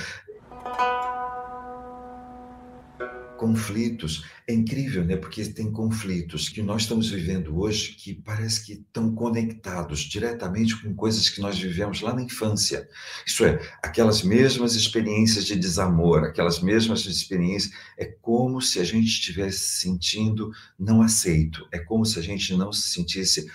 conflitos. 3.37 4.25
É 4.47 4.53
incrível, 4.53 5.03
né? 5.03 5.17
Porque 5.17 5.45
tem 5.45 5.71
conflitos 5.71 6.49
que 6.49 6.61
nós 6.61 6.83
estamos 6.83 7.09
vivendo 7.09 7.57
hoje 7.57 7.93
que 7.93 8.13
parece 8.13 8.65
que 8.65 8.73
estão 8.73 9.13
conectados 9.13 9.99
diretamente 10.01 10.81
com 10.81 10.93
coisas 10.93 11.29
que 11.29 11.41
nós 11.41 11.57
vivemos 11.57 12.01
lá 12.01 12.13
na 12.13 12.21
infância. 12.21 12.87
Isso 13.25 13.45
é, 13.45 13.59
aquelas 13.81 14.23
mesmas 14.23 14.75
experiências 14.75 15.45
de 15.45 15.55
desamor, 15.55 16.23
aquelas 16.23 16.59
mesmas 16.59 17.05
experiências, 17.05 17.73
é 17.97 18.05
como 18.05 18.61
se 18.61 18.79
a 18.79 18.83
gente 18.83 19.07
estivesse 19.07 19.59
se 19.59 19.81
sentindo 19.81 20.51
não 20.77 21.01
aceito, 21.01 21.67
é 21.71 21.79
como 21.79 22.05
se 22.05 22.19
a 22.19 22.21
gente 22.21 22.55
não 22.55 22.71
se 22.71 22.89
sentisse 22.89 23.45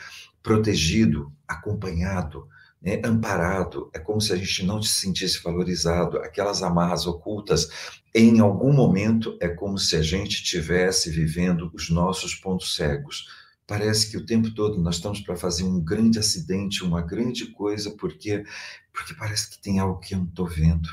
protegido, 0.43 1.33
acompanhado, 1.47 2.49
né, 2.81 3.01
amparado, 3.05 3.91
é 3.93 3.99
como 3.99 4.21
se 4.21 4.33
a 4.33 4.37
gente 4.37 4.65
não 4.65 4.81
se 4.83 5.01
sentisse 5.01 5.43
valorizado, 5.43 6.19
aquelas 6.19 6.63
amarras 6.63 7.07
ocultas, 7.07 7.69
em 8.15 8.41
algum 8.41 8.73
momento 8.73 9.37
é 9.41 9.49
como 9.49 9.79
se 9.79 9.97
a 9.97 10.03
gente 10.03 10.43
estivesse 10.43 11.11
vivendo 11.11 11.71
os 11.75 11.91
nossos 11.91 12.35
pontos 12.35 12.75
cegos. 12.75 13.27
Parece 13.67 14.11
que 14.11 14.17
o 14.17 14.27
tempo 14.27 14.53
todo 14.53 14.81
nós 14.81 14.97
estamos 14.97 15.21
para 15.21 15.37
fazer 15.37 15.63
um 15.63 15.79
grande 15.79 16.19
acidente, 16.19 16.83
uma 16.83 17.03
grande 17.03 17.47
coisa, 17.53 17.93
porque 17.93 18.45
porque 18.93 19.15
parece 19.15 19.51
que 19.51 19.63
tem 19.63 19.79
algo 19.79 20.01
que 20.01 20.15
eu 20.15 20.19
não 20.19 20.27
estou 20.27 20.47
vendo. 20.47 20.89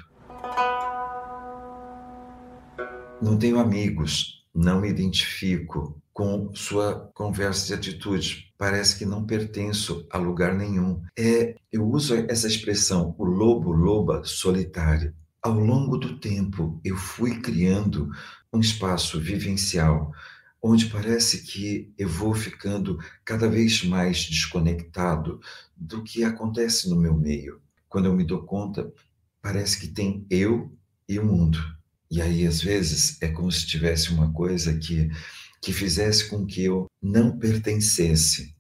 Não 3.20 3.38
tenho 3.38 3.60
amigos, 3.60 4.37
não 4.58 4.82
me 4.82 4.90
identifico, 4.90 6.02
com 6.12 6.52
sua 6.56 7.12
conversa 7.14 7.72
e 7.72 7.76
atitude. 7.76 8.52
Parece 8.58 8.98
que 8.98 9.06
não 9.06 9.24
pertenço 9.24 10.08
a 10.10 10.18
lugar 10.18 10.56
nenhum. 10.56 11.04
É, 11.16 11.56
eu 11.72 11.88
uso 11.88 12.16
essa 12.28 12.48
expressão, 12.48 13.14
o 13.20 13.24
lobo 13.24 13.72
loba 13.72 14.24
solitário. 14.24 15.14
Ao 15.44 15.54
longo 15.54 15.96
do 15.96 16.20
tempo, 16.20 16.82
eu 16.84 16.98
fui 16.98 17.40
criando 17.40 18.10
um 18.52 18.60
espaço 18.60 19.20
vivencial 19.20 20.12
onde 20.60 20.88
parece 20.88 21.44
que 21.44 21.94
eu 21.96 22.10
vou 22.10 22.34
ficando 22.34 22.98
cada 23.24 23.48
vez 23.48 23.84
mais 23.84 24.24
desconectado 24.24 25.40
do 25.76 26.04
que 26.04 26.24
acontece 26.24 26.90
no 26.90 26.96
meu 26.96 27.16
meio. 27.16 27.62
Quando 27.88 28.06
eu 28.06 28.14
me 28.14 28.24
dou 28.24 28.42
conta, 28.42 28.92
parece 29.40 29.80
que 29.80 29.88
tem 29.88 30.26
eu 30.32 30.76
e 31.08 31.20
o 31.20 31.26
mundo. 31.26 31.76
E 32.10 32.22
aí, 32.22 32.48
às 32.48 32.62
vezes, 32.62 33.22
é 33.22 33.28
como 33.28 33.52
se 33.52 33.66
tivesse 33.66 34.12
uma 34.12 34.32
coisa 34.32 34.78
que 34.78 35.10
que 35.62 35.74
fizesse 35.74 36.30
com 36.30 36.46
que 36.46 36.64
eu 36.64 36.88
não 37.02 37.38
pertencesse. 37.38 38.56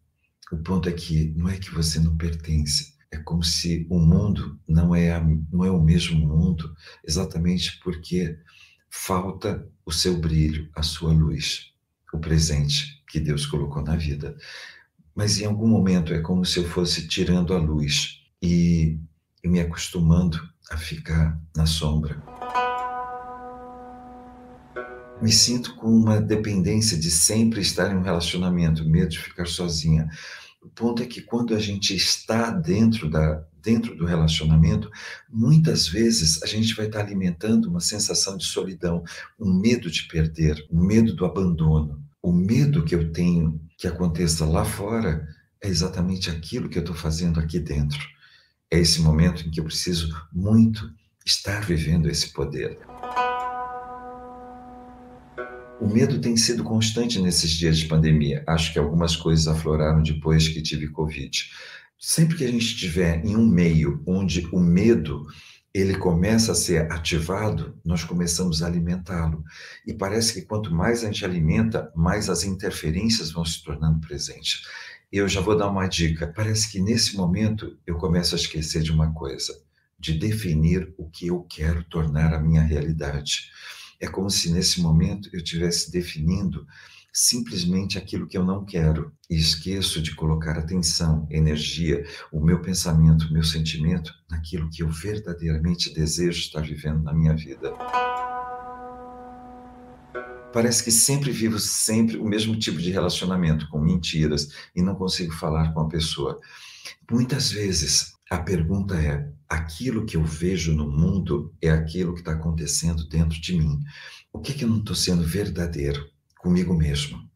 O 0.51 0.57
ponto 0.57 0.89
é 0.89 0.91
que 0.91 1.33
não 1.35 1.49
é 1.49 1.57
que 1.57 1.71
você 1.71 1.99
não 1.99 2.15
pertence, 2.15 2.95
é 3.11 3.17
como 3.17 3.43
se 3.43 3.85
o 3.89 3.99
mundo 3.99 4.59
não 4.67 4.95
é, 4.95 5.11
a, 5.11 5.21
não 5.51 5.63
é 5.63 5.71
o 5.71 5.81
mesmo 5.81 6.19
mundo, 6.19 6.73
exatamente 7.05 7.79
porque 7.83 8.37
falta 8.89 9.67
o 9.85 9.91
seu 9.91 10.17
brilho, 10.17 10.69
a 10.75 10.83
sua 10.83 11.11
luz, 11.11 11.71
o 12.13 12.19
presente 12.19 13.03
que 13.09 13.19
Deus 13.19 13.45
colocou 13.45 13.83
na 13.83 13.95
vida. 13.95 14.35
Mas 15.13 15.39
em 15.39 15.45
algum 15.45 15.67
momento 15.67 16.13
é 16.13 16.21
como 16.21 16.45
se 16.45 16.59
eu 16.59 16.67
fosse 16.69 17.07
tirando 17.07 17.53
a 17.53 17.57
luz 17.57 18.21
e, 18.41 18.99
e 19.43 19.47
me 19.47 19.59
acostumando 19.59 20.39
a 20.69 20.77
ficar 20.77 21.39
na 21.55 21.65
sombra 21.65 22.21
me 25.21 25.31
sinto 25.31 25.75
com 25.75 25.87
uma 25.87 26.21
dependência 26.21 26.97
de 26.97 27.09
sempre 27.09 27.61
estar 27.61 27.91
em 27.91 27.97
um 27.97 28.01
relacionamento, 28.01 28.87
medo 28.87 29.09
de 29.09 29.19
ficar 29.19 29.47
sozinha. 29.47 30.09
O 30.61 30.69
ponto 30.69 31.01
é 31.01 31.05
que 31.05 31.21
quando 31.21 31.55
a 31.55 31.59
gente 31.59 31.95
está 31.95 32.51
dentro 32.51 33.09
da 33.09 33.43
dentro 33.67 33.97
do 33.97 34.05
relacionamento, 34.05 34.89
muitas 35.29 35.89
vezes 35.89 36.41
a 36.41 36.45
gente 36.45 36.73
vai 36.73 36.85
estar 36.85 37.01
alimentando 37.01 37.69
uma 37.69 37.81
sensação 37.81 38.37
de 38.37 38.45
solidão, 38.45 39.03
um 39.37 39.53
medo 39.53 39.91
de 39.91 40.07
perder, 40.07 40.65
um 40.71 40.81
medo 40.81 41.13
do 41.13 41.25
abandono. 41.25 42.01
O 42.21 42.31
medo 42.31 42.85
que 42.85 42.95
eu 42.95 43.11
tenho 43.11 43.59
que 43.77 43.85
aconteça 43.85 44.45
lá 44.45 44.63
fora 44.63 45.27
é 45.61 45.67
exatamente 45.67 46.29
aquilo 46.29 46.69
que 46.69 46.77
eu 46.77 46.81
estou 46.81 46.95
fazendo 46.95 47.41
aqui 47.41 47.59
dentro. 47.59 47.99
É 48.71 48.79
esse 48.79 49.01
momento 49.01 49.45
em 49.45 49.51
que 49.51 49.59
eu 49.59 49.65
preciso 49.65 50.15
muito 50.31 50.89
estar 51.25 51.59
vivendo 51.65 52.09
esse 52.09 52.31
poder. 52.31 52.79
O 55.79 55.87
medo 55.87 56.19
tem 56.19 56.35
sido 56.35 56.63
constante 56.63 57.21
nesses 57.21 57.51
dias 57.51 57.77
de 57.77 57.85
pandemia. 57.85 58.43
Acho 58.47 58.73
que 58.73 58.79
algumas 58.79 59.15
coisas 59.15 59.47
afloraram 59.47 60.01
depois 60.01 60.47
que 60.47 60.61
tive 60.61 60.89
Covid. 60.89 61.51
Sempre 61.99 62.35
que 62.35 62.43
a 62.43 62.47
gente 62.47 62.65
estiver 62.65 63.23
em 63.23 63.35
um 63.35 63.45
meio 63.45 64.01
onde 64.07 64.47
o 64.51 64.59
medo 64.59 65.27
ele 65.71 65.95
começa 65.95 66.53
a 66.53 66.55
ser 66.55 66.91
ativado, 66.91 67.77
nós 67.85 68.03
começamos 68.03 68.63
a 68.63 68.65
alimentá-lo. 68.65 69.43
E 69.85 69.93
parece 69.93 70.33
que 70.33 70.41
quanto 70.41 70.73
mais 70.73 71.03
a 71.03 71.07
gente 71.07 71.23
alimenta, 71.23 71.91
mais 71.95 72.27
as 72.27 72.43
interferências 72.43 73.31
vão 73.31 73.45
se 73.45 73.63
tornando 73.63 73.99
presentes. 73.99 74.63
Eu 75.11 75.27
já 75.29 75.41
vou 75.41 75.55
dar 75.55 75.69
uma 75.69 75.87
dica. 75.87 76.33
Parece 76.35 76.71
que 76.71 76.81
nesse 76.81 77.15
momento 77.15 77.77
eu 77.85 77.97
começo 77.97 78.33
a 78.33 78.39
esquecer 78.39 78.81
de 78.81 78.91
uma 78.91 79.13
coisa, 79.13 79.53
de 79.99 80.13
definir 80.13 80.91
o 80.97 81.07
que 81.07 81.27
eu 81.27 81.43
quero 81.43 81.83
tornar 81.83 82.33
a 82.33 82.39
minha 82.39 82.63
realidade. 82.63 83.51
É 83.99 84.07
como 84.07 84.29
se 84.29 84.51
nesse 84.51 84.79
momento 84.81 85.29
eu 85.33 85.39
estivesse 85.39 85.91
definindo 85.91 86.65
simplesmente 87.11 87.97
aquilo 87.97 88.27
que 88.27 88.37
eu 88.37 88.45
não 88.45 88.63
quero 88.63 89.11
e 89.27 89.35
esqueço 89.35 89.99
de 89.99 90.13
colocar 90.13 90.55
atenção, 90.55 91.27
energia, 91.31 92.05
o 92.31 92.39
meu 92.39 92.61
pensamento, 92.61 93.25
o 93.25 93.33
meu 93.33 93.43
sentimento 93.43 94.13
naquilo 94.29 94.69
que 94.69 94.83
eu 94.83 94.89
verdadeiramente 94.89 95.91
desejo 95.91 96.39
estar 96.39 96.61
vivendo 96.61 97.01
na 97.01 97.13
minha 97.13 97.35
vida. 97.35 97.73
Parece 100.53 100.83
que 100.83 100.91
sempre 100.91 101.31
vivo 101.31 101.57
sempre 101.57 102.17
o 102.17 102.23
mesmo 102.23 102.55
tipo 102.55 102.77
de 102.77 102.91
relacionamento, 102.91 103.67
com 103.69 103.79
mentiras, 103.79 104.49
e 104.75 104.81
não 104.81 104.93
consigo 104.93 105.33
falar 105.33 105.73
com 105.73 105.81
a 105.81 105.89
pessoa. 105.89 106.39
Muitas 107.09 107.51
vezes 107.51 108.16
a 108.29 108.37
pergunta 108.37 108.95
é: 108.95 109.31
aquilo 109.47 110.05
que 110.05 110.17
eu 110.17 110.23
vejo 110.23 110.73
no 110.73 110.89
mundo 110.89 111.53
é 111.61 111.69
aquilo 111.69 112.13
que 112.13 112.19
está 112.19 112.33
acontecendo 112.33 113.07
dentro 113.07 113.39
de 113.39 113.57
mim? 113.57 113.79
O 114.31 114.39
que, 114.39 114.53
que 114.53 114.63
eu 114.63 114.69
não 114.69 114.79
estou 114.79 114.95
sendo 114.95 115.23
verdadeiro 115.23 116.05
comigo 116.37 116.73
mesmo? 116.73 117.27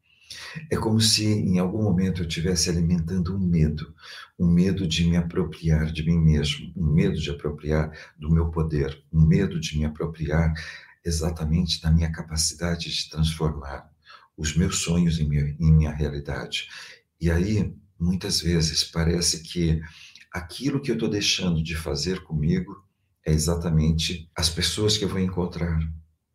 É 0.69 0.77
como 0.77 1.00
se 1.00 1.25
em 1.25 1.60
algum 1.60 1.83
momento 1.83 2.21
eu 2.21 2.27
estivesse 2.27 2.69
alimentando 2.69 3.36
um 3.36 3.39
medo, 3.39 3.93
um 4.39 4.48
medo 4.48 4.88
de 4.88 5.05
me 5.05 5.17
apropriar 5.17 5.91
de 5.91 6.03
mim 6.03 6.17
mesmo, 6.17 6.71
um 6.75 6.93
medo 6.93 7.19
de 7.19 7.29
apropriar 7.29 7.91
do 8.17 8.29
meu 8.29 8.50
poder, 8.50 9.01
um 9.12 9.25
medo 9.25 9.60
de 9.60 9.77
me 9.77 9.86
apropriar 9.86 10.53
exatamente 11.03 11.81
da 11.81 11.91
minha 11.91 12.12
capacidade 12.12 12.89
de 12.89 13.10
transformar 13.10 13.89
os 14.38 14.55
meus 14.55 14.79
sonhos 14.79 15.19
em 15.19 15.27
minha, 15.27 15.55
em 15.60 15.71
minha 15.71 15.91
realidade. 15.91 16.67
E 17.19 17.29
aí, 17.29 17.74
muitas 18.00 18.41
vezes, 18.41 18.83
parece 18.83 19.43
que 19.43 19.81
aquilo 20.31 20.81
que 20.81 20.89
eu 20.89 20.95
estou 20.95 21.09
deixando 21.09 21.61
de 21.61 21.75
fazer 21.75 22.23
comigo 22.23 22.83
é 23.25 23.31
exatamente 23.31 24.29
as 24.35 24.50
pessoas 24.50 24.97
que 24.97 25.05
eu 25.05 25.09
vou 25.09 25.19
encontrar, 25.19 25.79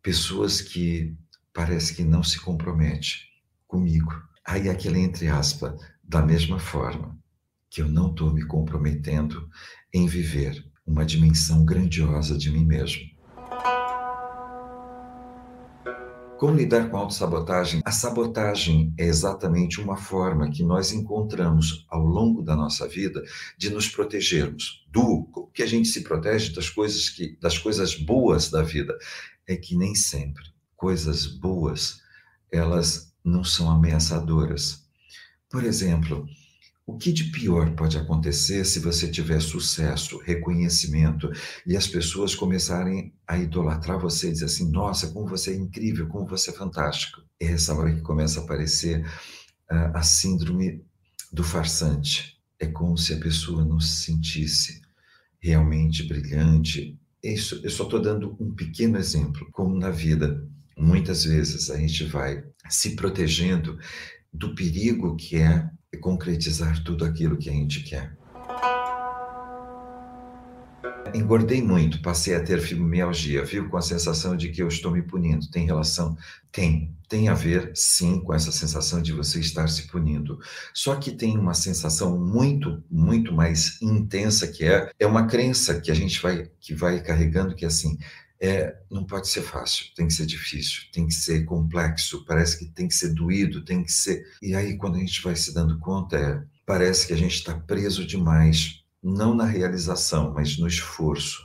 pessoas 0.01 0.61
que 0.61 1.15
parece 1.53 1.95
que 1.95 2.03
não 2.03 2.23
se 2.23 2.39
compromete 2.39 3.27
comigo. 3.67 4.11
Aí 4.45 4.69
aquele 4.69 4.99
entre 4.99 5.27
aspas, 5.27 5.73
Da 6.03 6.21
mesma 6.21 6.57
forma 6.57 7.19
que 7.69 7.81
eu 7.81 7.89
não 7.89 8.11
estou 8.11 8.33
me 8.33 8.45
comprometendo 8.45 9.49
em 9.93 10.07
viver 10.07 10.65
uma 10.85 11.05
dimensão 11.05 11.65
grandiosa 11.65 12.37
de 12.37 12.49
mim 12.49 12.65
mesmo. 12.65 13.16
Como 16.37 16.55
lidar 16.55 16.91
com 16.91 16.97
a 16.97 16.99
autossabotagem? 16.99 17.81
A 17.83 17.91
sabotagem 17.91 18.93
é 18.95 19.05
exatamente 19.05 19.81
uma 19.81 19.97
forma 19.97 20.51
que 20.51 20.63
nós 20.63 20.91
encontramos 20.91 21.83
ao 21.89 22.05
longo 22.05 22.43
da 22.43 22.55
nossa 22.55 22.87
vida 22.87 23.23
de 23.57 23.71
nos 23.71 23.89
protegermos 23.89 24.85
do 24.91 25.49
que 25.51 25.63
a 25.63 25.65
gente 25.65 25.87
se 25.87 26.03
protege 26.03 26.53
das 26.53 26.69
coisas 26.69 27.09
que 27.09 27.35
das 27.41 27.57
coisas 27.57 27.95
boas 27.95 28.51
da 28.51 28.61
vida. 28.61 28.95
É 29.47 29.55
que 29.55 29.75
nem 29.75 29.95
sempre 29.95 30.43
coisas 30.75 31.25
boas 31.25 32.01
elas 32.51 33.11
não 33.25 33.43
são 33.43 33.71
ameaçadoras. 33.71 34.85
Por 35.49 35.63
exemplo, 35.63 36.27
o 36.87 36.97
que 36.97 37.11
de 37.11 37.25
pior 37.25 37.75
pode 37.75 37.97
acontecer 37.97 38.63
se 38.63 38.79
você 38.79 39.11
tiver 39.11 39.41
sucesso, 39.41 40.17
reconhecimento 40.19 41.29
e 41.65 41.75
as 41.75 41.85
pessoas 41.85 42.33
começarem 42.33 43.13
a 43.27 43.37
idolatrar 43.37 43.99
você 43.99 44.29
e 44.29 44.31
dizer 44.31 44.45
assim: 44.45 44.71
nossa, 44.71 45.09
como 45.09 45.27
você 45.27 45.51
é 45.51 45.55
incrível, 45.57 46.07
como 46.07 46.25
você 46.25 46.49
é 46.49 46.53
fantástico? 46.53 47.21
É 47.41 47.47
essa 47.47 47.75
hora 47.75 47.93
que 47.93 48.01
começa 48.01 48.39
a 48.39 48.43
aparecer 48.43 49.05
uh, 49.05 49.91
a 49.97 50.01
síndrome 50.01 50.81
do 51.31 51.43
farsante. 51.43 52.37
É 52.57 52.67
como 52.67 52.97
se 52.97 53.13
a 53.13 53.19
pessoa 53.19 53.65
não 53.65 53.81
se 53.81 54.05
sentisse 54.05 54.81
realmente 55.41 56.07
brilhante. 56.07 56.97
Isso, 57.21 57.59
eu 57.65 57.69
só 57.69 57.83
estou 57.83 58.01
dando 58.01 58.37
um 58.39 58.55
pequeno 58.55 58.97
exemplo, 58.97 59.45
como 59.51 59.77
na 59.77 59.89
vida. 59.89 60.41
Muitas 60.77 61.25
vezes 61.25 61.69
a 61.69 61.77
gente 61.77 62.05
vai 62.05 62.43
se 62.69 62.95
protegendo 62.95 63.77
do 64.33 64.53
perigo 64.53 65.15
que 65.15 65.37
é 65.37 65.69
concretizar 66.01 66.83
tudo 66.83 67.03
aquilo 67.05 67.37
que 67.37 67.49
a 67.49 67.53
gente 67.53 67.83
quer. 67.83 68.15
Engordei 71.13 71.61
muito, 71.61 72.01
passei 72.01 72.35
a 72.35 72.43
ter 72.43 72.59
fibromialgia, 72.61 73.43
viu? 73.43 73.69
Com 73.69 73.77
a 73.77 73.81
sensação 73.81 74.35
de 74.35 74.49
que 74.49 74.61
eu 74.61 74.67
estou 74.67 74.91
me 74.91 75.01
punindo. 75.01 75.49
Tem 75.49 75.65
relação? 75.65 76.17
Tem. 76.51 76.93
Tem 77.07 77.29
a 77.29 77.33
ver, 77.33 77.71
sim, 77.73 78.19
com 78.19 78.33
essa 78.33 78.51
sensação 78.51 79.01
de 79.01 79.13
você 79.13 79.39
estar 79.39 79.69
se 79.69 79.87
punindo. 79.87 80.37
Só 80.73 80.95
que 80.95 81.11
tem 81.11 81.37
uma 81.37 81.53
sensação 81.53 82.19
muito, 82.19 82.83
muito 82.91 83.33
mais 83.33 83.81
intensa 83.81 84.47
que 84.47 84.65
é, 84.65 84.91
é 84.99 85.07
uma 85.07 85.25
crença 85.25 85.79
que 85.79 85.89
a 85.89 85.95
gente 85.95 86.21
vai, 86.21 86.49
que 86.59 86.75
vai 86.75 87.01
carregando 87.01 87.55
que 87.55 87.63
é 87.63 87.69
assim, 87.69 87.97
é, 88.39 88.75
não 88.89 89.03
pode 89.03 89.27
ser 89.27 89.41
fácil, 89.41 89.85
tem 89.95 90.07
que 90.07 90.13
ser 90.13 90.25
difícil, 90.25 90.83
tem 90.91 91.07
que 91.07 91.13
ser 91.13 91.43
complexo, 91.45 92.23
parece 92.25 92.59
que 92.59 92.65
tem 92.65 92.87
que 92.87 92.93
ser 92.93 93.13
doído, 93.13 93.65
tem 93.65 93.83
que 93.83 93.91
ser. 93.91 94.23
E 94.41 94.53
aí, 94.55 94.77
quando 94.77 94.97
a 94.97 94.99
gente 94.99 95.21
vai 95.23 95.35
se 95.35 95.53
dando 95.53 95.79
conta, 95.79 96.17
é, 96.17 96.43
parece 96.65 97.07
que 97.07 97.13
a 97.13 97.17
gente 97.17 97.35
está 97.35 97.55
preso 97.59 98.05
demais, 98.05 98.83
não 99.01 99.33
na 99.33 99.45
realização, 99.45 100.33
mas 100.33 100.57
no 100.57 100.67
esforço. 100.67 101.41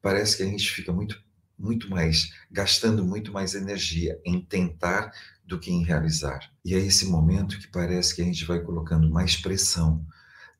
Parece 0.00 0.36
que 0.36 0.42
a 0.44 0.46
gente 0.46 0.70
fica 0.70 0.92
muito, 0.92 1.20
muito 1.58 1.90
mais, 1.90 2.30
gastando 2.50 3.04
muito 3.04 3.32
mais 3.32 3.54
energia 3.54 4.20
em 4.24 4.40
tentar 4.40 5.10
do 5.44 5.58
que 5.58 5.72
em 5.72 5.84
realizar. 5.84 6.40
E 6.64 6.74
é 6.74 6.78
esse 6.78 7.06
momento 7.06 7.58
que 7.58 7.68
parece 7.68 8.14
que 8.14 8.22
a 8.22 8.24
gente 8.24 8.44
vai 8.44 8.60
colocando 8.60 9.10
mais 9.10 9.36
pressão 9.36 10.04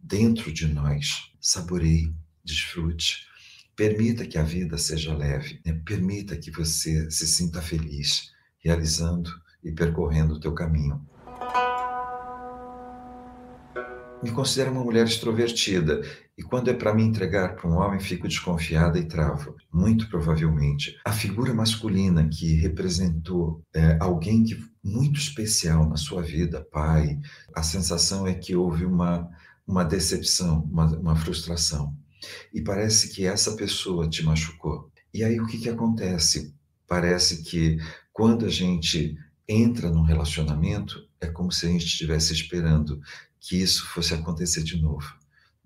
dentro 0.01 0.53
de 0.53 0.67
nós. 0.67 1.31
Saboreie, 1.41 2.13
desfrute 2.45 3.27
Permita 3.77 4.25
que 4.25 4.39
a 4.39 4.43
vida 4.43 4.79
seja 4.79 5.15
leve, 5.15 5.61
né? 5.65 5.79
permita 5.85 6.35
que 6.35 6.51
você 6.51 7.11
se 7.11 7.27
sinta 7.27 7.61
feliz, 7.61 8.33
realizando 8.59 9.31
e 9.63 9.71
percorrendo 9.71 10.35
o 10.35 10.41
teu 10.41 10.55
caminho. 10.55 11.07
Me 14.23 14.31
considero 14.31 14.73
uma 14.73 14.83
mulher 14.83 15.05
extrovertida 15.05 16.01
e 16.39 16.43
quando 16.43 16.71
é 16.71 16.75
para 16.75 16.95
me 16.95 17.03
entregar 17.03 17.55
para 17.55 17.69
um 17.69 17.77
homem 17.77 18.01
fico 18.01 18.27
desconfiada 18.27 18.99
e 18.99 19.05
travo. 19.05 19.55
Muito 19.71 20.09
provavelmente 20.09 20.99
a 21.05 21.13
figura 21.13 21.53
masculina 21.53 22.27
que 22.27 22.55
representou 22.55 23.63
é, 23.75 23.99
alguém 24.01 24.43
que 24.43 24.59
muito 24.83 25.21
especial 25.21 25.87
na 25.87 25.97
sua 25.97 26.23
vida, 26.23 26.67
pai, 26.73 27.21
a 27.55 27.63
sensação 27.63 28.27
é 28.27 28.33
que 28.33 28.57
houve 28.57 28.87
uma 28.87 29.29
uma 29.67 29.85
decepção, 29.85 30.61
uma, 30.71 30.87
uma 30.97 31.17
frustração 31.17 31.93
e 32.53 32.61
parece 32.61 33.11
que 33.11 33.25
essa 33.25 33.57
pessoa 33.57 34.09
te 34.09 34.23
machucou. 34.23 34.91
E 35.13 35.25
aí 35.25 35.41
o 35.41 35.47
que, 35.47 35.59
que 35.59 35.69
acontece? 35.69 36.55
Parece 36.87 37.43
que 37.43 37.79
quando 38.13 38.47
a 38.47 38.51
gente 38.51 39.17
entra 39.49 39.91
num 39.91 40.03
relacionamento, 40.03 41.09
é 41.21 41.27
como 41.27 41.53
se 41.53 41.67
a 41.67 41.69
gente 41.69 41.87
estivesse 41.87 42.33
esperando 42.33 43.01
que 43.41 43.57
isso 43.57 43.87
fosse 43.87 44.15
acontecer 44.15 44.63
de 44.63 44.81
novo. 44.81 45.07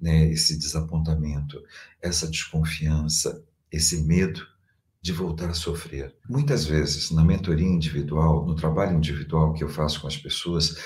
Né? 0.01 0.31
Esse 0.31 0.59
desapontamento, 0.59 1.63
essa 2.01 2.29
desconfiança, 2.29 3.43
esse 3.71 4.03
medo 4.05 4.47
de 5.03 5.13
voltar 5.13 5.51
a 5.51 5.55
sofrer. 5.55 6.15
Muitas 6.29 6.67
vezes, 6.67 7.11
na 7.11 7.25
mentoria 7.25 7.67
individual, 7.67 8.45
no 8.45 8.55
trabalho 8.55 8.97
individual 8.97 9.55
que 9.55 9.65
eu 9.65 9.69
faço 9.69 10.01
com 10.01 10.07
as 10.07 10.17
pessoas, 10.17 10.77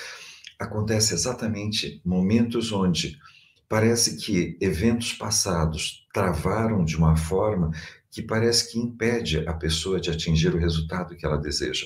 acontece 0.57 1.13
exatamente 1.13 2.01
momentos 2.05 2.71
onde 2.71 3.19
Parece 3.67 4.17
que 4.17 4.57
eventos 4.61 5.13
passados 5.13 6.05
travaram 6.13 6.85
de 6.85 6.95
uma 6.95 7.15
forma 7.15 7.71
que 8.11 8.21
parece 8.21 8.71
que 8.71 8.79
impede 8.79 9.39
a 9.47 9.53
pessoa 9.53 9.99
de 9.99 10.09
atingir 10.09 10.53
o 10.53 10.59
resultado 10.59 11.15
que 11.15 11.25
ela 11.25 11.37
deseja. 11.37 11.85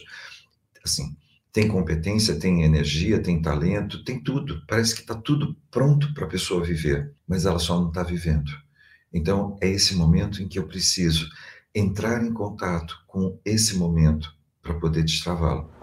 Assim, 0.83 1.15
tem 1.51 1.67
competência, 1.67 2.39
tem 2.39 2.63
energia, 2.63 3.21
tem 3.21 3.41
talento, 3.41 4.03
tem 4.03 4.21
tudo. 4.21 4.61
Parece 4.67 4.93
que 4.93 5.01
está 5.01 5.15
tudo 5.15 5.55
pronto 5.71 6.13
para 6.13 6.25
a 6.25 6.29
pessoa 6.29 6.63
viver, 6.63 7.11
mas 7.27 7.45
ela 7.45 7.59
só 7.59 7.79
não 7.79 7.87
está 7.87 8.03
vivendo. 8.03 8.51
Então, 9.11 9.57
é 9.59 9.67
esse 9.67 9.95
momento 9.95 10.43
em 10.43 10.47
que 10.47 10.59
eu 10.59 10.67
preciso 10.67 11.27
entrar 11.73 12.23
em 12.23 12.31
contato 12.31 13.03
com 13.07 13.39
esse 13.43 13.75
momento 13.75 14.31
para 14.61 14.75
poder 14.75 15.03
destravá-lo. 15.03 15.78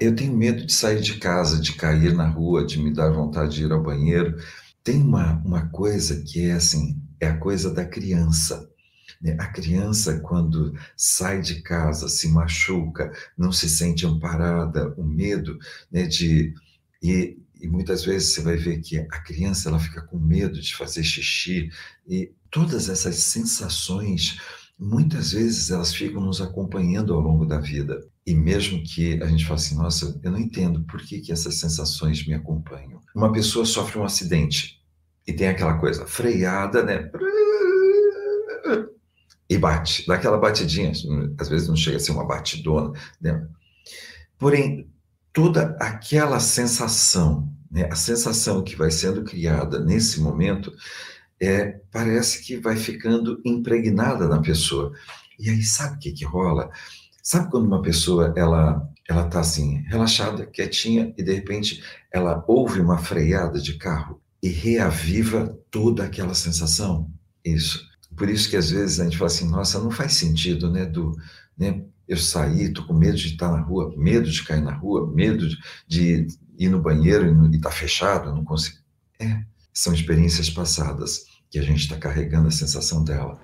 Eu 0.00 0.14
tenho 0.14 0.36
medo 0.36 0.66
de 0.66 0.72
sair 0.72 1.00
de 1.00 1.18
casa, 1.18 1.60
de 1.60 1.72
cair 1.74 2.12
na 2.12 2.28
rua, 2.28 2.66
de 2.66 2.78
me 2.78 2.92
dar 2.92 3.10
vontade 3.10 3.56
de 3.56 3.64
ir 3.64 3.72
ao 3.72 3.82
banheiro. 3.82 4.36
Tem 4.82 5.00
uma, 5.00 5.40
uma 5.44 5.68
coisa 5.68 6.20
que 6.22 6.46
é 6.46 6.52
assim, 6.52 7.00
é 7.20 7.28
a 7.28 7.38
coisa 7.38 7.72
da 7.72 7.84
criança. 7.84 8.68
Né? 9.22 9.36
A 9.38 9.46
criança, 9.46 10.18
quando 10.20 10.74
sai 10.96 11.40
de 11.40 11.62
casa, 11.62 12.08
se 12.08 12.28
machuca, 12.28 13.12
não 13.38 13.52
se 13.52 13.68
sente 13.68 14.04
amparada, 14.04 14.92
o 14.96 15.04
medo 15.04 15.58
né, 15.90 16.02
de. 16.02 16.52
E, 17.02 17.38
e 17.60 17.68
muitas 17.68 18.04
vezes 18.04 18.34
você 18.34 18.42
vai 18.42 18.56
ver 18.56 18.80
que 18.80 18.98
a 18.98 19.22
criança 19.22 19.68
ela 19.68 19.78
fica 19.78 20.02
com 20.02 20.18
medo 20.18 20.60
de 20.60 20.74
fazer 20.74 21.04
xixi, 21.04 21.70
e 22.06 22.32
todas 22.50 22.88
essas 22.88 23.16
sensações 23.16 24.38
muitas 24.78 25.32
vezes 25.32 25.70
elas 25.70 25.94
ficam 25.94 26.20
nos 26.20 26.40
acompanhando 26.40 27.14
ao 27.14 27.20
longo 27.20 27.46
da 27.46 27.58
vida. 27.58 28.04
E 28.26 28.34
mesmo 28.34 28.82
que 28.82 29.22
a 29.22 29.26
gente 29.26 29.44
fale 29.44 29.60
assim, 29.60 29.76
nossa, 29.76 30.18
eu 30.22 30.30
não 30.30 30.38
entendo 30.38 30.82
por 30.84 31.00
que, 31.00 31.20
que 31.20 31.32
essas 31.32 31.56
sensações 31.56 32.26
me 32.26 32.34
acompanham. 32.34 33.00
Uma 33.14 33.32
pessoa 33.32 33.64
sofre 33.64 33.98
um 33.98 34.04
acidente 34.04 34.80
e 35.26 35.32
tem 35.32 35.48
aquela 35.48 35.78
coisa 35.78 36.06
freada, 36.06 36.82
né? 36.82 37.10
E 39.48 39.58
bate, 39.58 40.06
dá 40.06 40.14
aquela 40.14 40.38
batidinha, 40.38 40.90
às 41.38 41.48
vezes 41.48 41.68
não 41.68 41.76
chega 41.76 41.98
a 41.98 42.00
ser 42.00 42.12
uma 42.12 42.26
batidona, 42.26 42.98
né? 43.20 43.46
Porém, 44.38 44.90
toda 45.32 45.76
aquela 45.80 46.40
sensação, 46.40 47.52
né, 47.70 47.88
a 47.90 47.94
sensação 47.94 48.62
que 48.62 48.74
vai 48.74 48.90
sendo 48.90 49.22
criada 49.22 49.80
nesse 49.80 50.20
momento, 50.20 50.72
é, 51.44 51.80
parece 51.90 52.42
que 52.42 52.56
vai 52.56 52.76
ficando 52.76 53.40
impregnada 53.44 54.28
na 54.28 54.40
pessoa. 54.40 54.92
E 55.38 55.50
aí, 55.50 55.62
sabe 55.62 55.96
o 55.96 55.98
que, 55.98 56.12
que 56.12 56.24
rola? 56.24 56.70
Sabe 57.22 57.50
quando 57.50 57.66
uma 57.66 57.82
pessoa 57.82 58.32
ela 58.36 58.88
ela 59.08 59.26
está 59.26 59.40
assim 59.40 59.82
relaxada, 59.86 60.46
quietinha 60.46 61.14
e 61.16 61.22
de 61.22 61.32
repente 61.32 61.82
ela 62.10 62.42
ouve 62.48 62.80
uma 62.80 62.98
freada 62.98 63.60
de 63.60 63.74
carro 63.74 64.20
e 64.42 64.48
reaviva 64.48 65.58
toda 65.70 66.04
aquela 66.04 66.34
sensação? 66.34 67.10
Isso. 67.44 67.86
Por 68.16 68.30
isso 68.30 68.48
que 68.48 68.56
às 68.56 68.70
vezes 68.70 69.00
a 69.00 69.04
gente 69.04 69.18
fala 69.18 69.30
assim, 69.30 69.48
nossa, 69.50 69.78
não 69.78 69.90
faz 69.90 70.14
sentido, 70.14 70.70
né, 70.70 70.86
do, 70.86 71.12
né, 71.58 71.82
eu 72.06 72.16
saí, 72.16 72.72
tô 72.72 72.86
com 72.86 72.94
medo 72.94 73.16
de 73.16 73.28
estar 73.28 73.50
na 73.50 73.60
rua, 73.60 73.92
medo 73.96 74.30
de 74.30 74.42
cair 74.44 74.62
na 74.62 74.72
rua, 74.72 75.10
medo 75.12 75.48
de, 75.48 75.56
de 75.86 76.26
ir 76.58 76.68
no 76.68 76.80
banheiro 76.80 77.26
e 77.26 77.56
estar 77.56 77.70
tá 77.70 77.74
fechado, 77.74 78.34
não 78.34 78.44
consigo. 78.44 78.78
É, 79.20 79.42
são 79.72 79.92
experiências 79.92 80.48
passadas 80.48 81.24
que 81.54 81.58
a 81.60 81.62
gente 81.62 81.82
está 81.82 81.96
carregando 81.96 82.48
a 82.48 82.50
sensação 82.50 83.04
dela. 83.04 83.40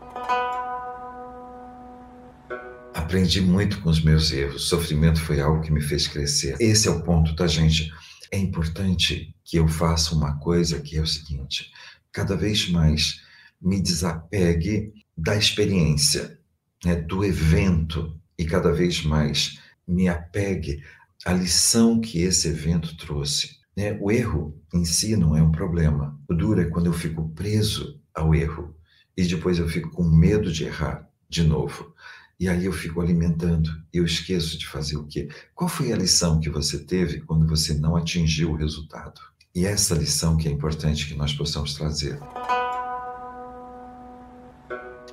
Aprendi 2.92 3.40
muito 3.40 3.80
com 3.80 3.88
os 3.88 4.02
meus 4.02 4.32
erros. 4.32 4.68
Sofrimento 4.68 5.20
foi 5.20 5.40
algo 5.40 5.62
que 5.62 5.70
me 5.70 5.80
fez 5.80 6.08
crescer. 6.08 6.56
Esse 6.58 6.88
é 6.88 6.90
o 6.90 7.04
ponto, 7.04 7.36
tá, 7.36 7.46
gente? 7.46 7.88
É 8.32 8.36
importante 8.36 9.32
que 9.44 9.58
eu 9.58 9.68
faça 9.68 10.12
uma 10.12 10.36
coisa 10.40 10.80
que 10.80 10.96
é 10.96 11.00
o 11.00 11.06
seguinte: 11.06 11.70
cada 12.10 12.36
vez 12.36 12.68
mais 12.68 13.20
me 13.62 13.80
desapegue 13.80 14.92
da 15.16 15.36
experiência, 15.36 16.36
né, 16.84 16.96
do 16.96 17.24
evento, 17.24 18.20
e 18.36 18.44
cada 18.44 18.72
vez 18.72 19.04
mais 19.04 19.60
me 19.86 20.08
apegue 20.08 20.82
a 21.24 21.32
lição 21.32 22.00
que 22.00 22.22
esse 22.22 22.48
evento 22.48 22.96
trouxe. 22.96 23.60
Né? 23.76 23.96
O 24.00 24.10
erro 24.10 24.60
em 24.74 24.84
si 24.84 25.16
não 25.16 25.36
é 25.36 25.42
um 25.42 25.52
problema. 25.52 26.18
O 26.28 26.34
duro 26.34 26.60
é 26.60 26.64
quando 26.64 26.86
eu 26.86 26.92
fico 26.92 27.28
preso 27.28 27.99
ao 28.20 28.34
erro 28.34 28.74
e 29.16 29.24
depois 29.24 29.58
eu 29.58 29.68
fico 29.68 29.90
com 29.90 30.04
medo 30.04 30.52
de 30.52 30.64
errar 30.64 31.08
de 31.28 31.42
novo. 31.42 31.94
E 32.38 32.48
aí 32.48 32.64
eu 32.64 32.72
fico 32.72 33.00
alimentando 33.00 33.70
eu 33.92 34.04
esqueço 34.04 34.58
de 34.58 34.66
fazer 34.66 34.96
o 34.96 35.06
quê? 35.06 35.28
Qual 35.54 35.68
foi 35.68 35.92
a 35.92 35.96
lição 35.96 36.40
que 36.40 36.48
você 36.48 36.78
teve 36.78 37.20
quando 37.20 37.46
você 37.46 37.74
não 37.74 37.96
atingiu 37.96 38.52
o 38.52 38.56
resultado? 38.56 39.20
E 39.54 39.66
essa 39.66 39.94
lição 39.94 40.36
que 40.36 40.48
é 40.48 40.50
importante 40.50 41.06
que 41.06 41.14
nós 41.14 41.34
possamos 41.34 41.74
trazer. 41.74 42.18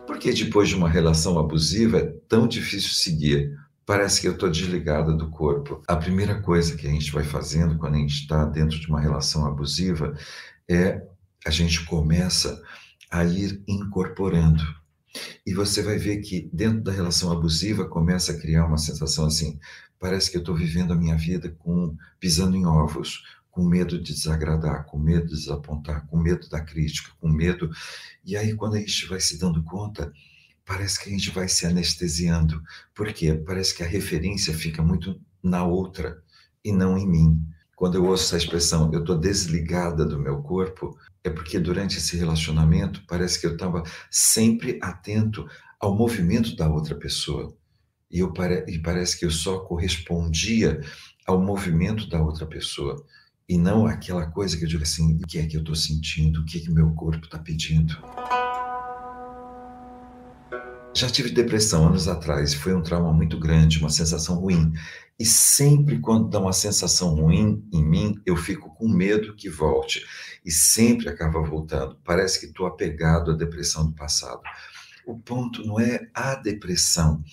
Porque 0.06 0.32
depois 0.32 0.70
de 0.70 0.76
uma 0.76 0.90
relação 0.90 1.38
abusiva 1.38 1.98
é 1.98 2.06
tão 2.30 2.48
difícil 2.48 2.92
seguir 2.92 3.58
parece 3.86 4.20
que 4.20 4.28
eu 4.28 4.34
estou 4.34 4.50
desligada 4.50 5.14
do 5.14 5.30
corpo. 5.30 5.82
A 5.88 5.96
primeira 5.96 6.42
coisa 6.42 6.76
que 6.76 6.86
a 6.86 6.92
gente 6.92 7.12
vai 7.12 7.24
fazendo 7.24 7.78
quando 7.78 7.96
a 7.96 8.00
gente 8.00 8.22
está 8.22 8.44
dentro 8.46 8.80
de 8.80 8.88
uma 8.88 9.00
relação 9.00 9.46
abusiva 9.46 10.14
é 10.70 11.02
a 11.46 11.50
gente 11.50 11.86
começa 11.86 12.54
a 12.54 12.58
ir 13.26 13.64
incorporando. 13.68 14.64
E 15.46 15.54
você 15.54 15.82
vai 15.82 15.98
ver 15.98 16.18
que 16.18 16.50
dentro 16.54 16.82
da 16.82 16.92
relação 16.92 17.32
abusiva 17.32 17.88
começa 17.88 18.32
a 18.32 18.40
criar 18.40 18.66
uma 18.66 18.78
sensação 18.78 19.26
assim: 19.26 19.60
parece 20.00 20.30
que 20.30 20.38
eu 20.38 20.42
estou 20.42 20.56
vivendo 20.56 20.94
a 20.94 20.96
minha 20.96 21.16
vida 21.16 21.50
com 21.58 21.96
pisando 22.20 22.56
em 22.56 22.66
ovos, 22.66 23.24
com 23.50 23.64
medo 23.64 23.98
de 24.02 24.14
desagradar, 24.14 24.86
com 24.86 25.00
medo 25.00 25.28
de 25.28 25.36
desapontar, 25.36 26.06
com 26.08 26.18
medo 26.20 26.48
da 26.50 26.62
crítica, 26.62 27.12
com 27.20 27.30
medo. 27.30 27.70
E 28.24 28.38
aí, 28.38 28.54
quando 28.54 28.76
a 28.76 28.80
gente 28.80 29.08
vai 29.08 29.20
se 29.20 29.40
dando 29.40 29.64
conta, 29.64 30.12
parece 30.66 31.02
que 31.02 31.10
a 31.10 31.12
gente 31.12 31.32
vai 31.32 31.48
se 31.48 31.66
anestesiando. 31.66 32.62
Por 32.94 33.12
quê? 33.14 33.34
Parece 33.34 33.74
que 33.74 33.84
a 33.84 33.88
referência 33.88 34.54
fica 34.54 34.84
muito 34.84 35.20
na 35.42 35.64
outra 35.64 36.22
e 36.64 36.72
não 36.72 36.98
em 36.98 37.08
mim. 37.08 37.42
Quando 37.78 37.94
eu 37.94 38.06
ouço 38.06 38.24
essa 38.24 38.44
expressão, 38.44 38.92
eu 38.92 39.02
estou 39.02 39.16
desligada 39.16 40.04
do 40.04 40.18
meu 40.18 40.42
corpo, 40.42 40.98
é 41.24 41.30
porque 41.30 41.60
durante 41.60 42.00
esse 42.00 42.18
relacionamento 42.18 43.04
parece 43.08 43.40
que 43.40 43.46
eu 43.46 43.54
estava 43.54 43.84
sempre 44.10 44.80
atento 44.82 45.48
ao 45.80 45.96
movimento 45.96 46.56
da 46.56 46.68
outra 46.68 46.96
pessoa. 46.96 47.56
E, 48.10 48.18
eu 48.18 48.34
pare... 48.34 48.66
e 48.68 48.80
parece 48.80 49.20
que 49.20 49.26
eu 49.26 49.30
só 49.30 49.60
correspondia 49.60 50.82
ao 51.28 51.40
movimento 51.40 52.10
da 52.10 52.20
outra 52.20 52.48
pessoa. 52.48 53.06
E 53.48 53.60
não 53.60 53.86
aquela 53.86 54.26
coisa 54.26 54.58
que 54.58 54.64
eu 54.64 54.68
digo 54.68 54.82
assim: 54.82 55.14
o 55.14 55.28
que 55.28 55.38
é 55.38 55.46
que 55.46 55.56
eu 55.56 55.62
estou 55.62 55.76
sentindo? 55.76 56.42
O 56.42 56.46
que 56.46 56.58
é 56.58 56.62
que 56.62 56.72
meu 56.72 56.90
corpo 56.96 57.26
está 57.26 57.38
pedindo? 57.38 57.96
Já 60.98 61.08
tive 61.08 61.30
depressão 61.30 61.86
anos 61.86 62.08
atrás, 62.08 62.56
foi 62.56 62.74
um 62.74 62.82
trauma 62.82 63.14
muito 63.14 63.40
grande, 63.40 63.78
uma 63.78 63.92
sensação 63.92 64.34
ruim. 64.40 64.74
E 65.20 65.24
sempre 65.24 66.00
quando 66.00 66.28
dá 66.28 66.40
uma 66.40 66.52
sensação 66.52 67.14
ruim 67.14 67.64
em 67.72 67.86
mim, 67.86 68.16
eu 68.26 68.36
fico 68.36 68.74
com 68.74 68.88
medo 68.88 69.36
que 69.36 69.48
volte. 69.48 70.04
E 70.44 70.50
sempre 70.50 71.08
acaba 71.08 71.40
voltando. 71.40 72.00
Parece 72.04 72.40
que 72.40 72.48
estou 72.48 72.66
apegado 72.66 73.30
à 73.30 73.36
depressão 73.36 73.86
do 73.86 73.94
passado. 73.94 74.42
O 75.06 75.20
ponto 75.20 75.64
não 75.68 75.80
é 75.80 76.10
a 76.16 76.34
depressão, 76.34 77.24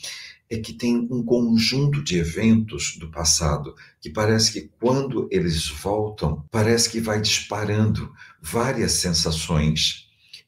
é 0.50 0.58
que 0.58 0.74
tem 0.74 1.08
um 1.10 1.24
conjunto 1.24 2.04
de 2.04 2.18
eventos 2.18 2.98
do 2.98 3.10
passado 3.10 3.74
que 3.98 4.10
parece 4.10 4.52
que 4.52 4.70
quando 4.78 5.26
eles 5.30 5.70
voltam, 5.70 6.44
parece 6.50 6.90
que 6.90 7.00
vai 7.00 7.18
disparando 7.18 8.12
várias 8.42 8.92
sensações 8.92 10.03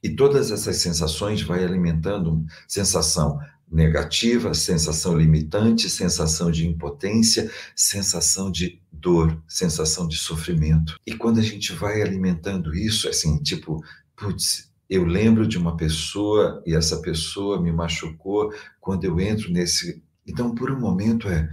e 0.07 0.15
todas 0.15 0.53
essas 0.53 0.77
sensações 0.77 1.43
vai 1.43 1.65
alimentando 1.65 2.47
sensação 2.69 3.41
negativa, 3.69 4.55
sensação 4.55 5.19
limitante, 5.19 5.91
sensação 5.91 6.49
de 6.49 6.65
impotência, 6.65 7.51
sensação 7.75 8.49
de 8.49 8.81
dor, 8.93 9.37
sensação 9.49 10.07
de 10.07 10.17
sofrimento. 10.17 10.97
E 11.05 11.13
quando 11.13 11.41
a 11.41 11.43
gente 11.43 11.73
vai 11.73 12.01
alimentando 12.03 12.73
isso, 12.73 13.09
assim, 13.09 13.43
tipo, 13.43 13.83
putz, 14.15 14.71
eu 14.89 15.05
lembro 15.05 15.45
de 15.45 15.59
uma 15.59 15.77
pessoa 15.77 16.63
e 16.65 16.73
essa 16.73 17.03
pessoa 17.03 17.61
me 17.61 17.73
machucou 17.73 18.53
quando 18.81 19.03
eu 19.03 19.19
entro 19.19 19.51
nesse. 19.51 20.01
Então, 20.25 20.55
por 20.55 20.71
um 20.71 20.79
momento 20.79 21.29
é, 21.29 21.51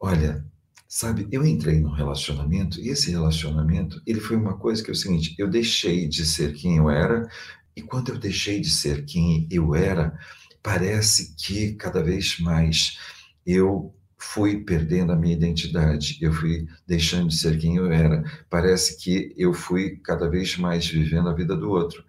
olha, 0.00 0.44
sabe, 0.90 1.28
eu 1.30 1.46
entrei 1.46 1.80
num 1.80 1.92
relacionamento 1.92 2.80
e 2.80 2.88
esse 2.88 3.12
relacionamento, 3.12 4.02
ele 4.04 4.20
foi 4.20 4.36
uma 4.36 4.56
coisa 4.56 4.82
que 4.82 4.90
é 4.90 4.92
o 4.92 4.96
seguinte, 4.96 5.36
eu 5.38 5.48
deixei 5.48 6.08
de 6.08 6.26
ser 6.26 6.52
quem 6.52 6.78
eu 6.78 6.90
era, 6.90 7.28
e 7.76 7.82
quando 7.82 8.10
eu 8.10 8.18
deixei 8.18 8.60
de 8.60 8.70
ser 8.70 9.04
quem 9.04 9.46
eu 9.50 9.74
era, 9.74 10.18
parece 10.62 11.34
que 11.36 11.74
cada 11.74 12.02
vez 12.02 12.38
mais 12.38 12.98
eu 13.46 13.94
fui 14.18 14.62
perdendo 14.62 15.12
a 15.12 15.16
minha 15.16 15.34
identidade, 15.34 16.18
eu 16.20 16.32
fui 16.32 16.66
deixando 16.86 17.28
de 17.28 17.36
ser 17.36 17.58
quem 17.58 17.76
eu 17.76 17.90
era. 17.90 18.22
Parece 18.50 18.98
que 18.98 19.34
eu 19.36 19.54
fui 19.54 19.96
cada 19.96 20.28
vez 20.28 20.56
mais 20.58 20.86
vivendo 20.86 21.28
a 21.28 21.34
vida 21.34 21.56
do 21.56 21.70
outro. 21.70 22.04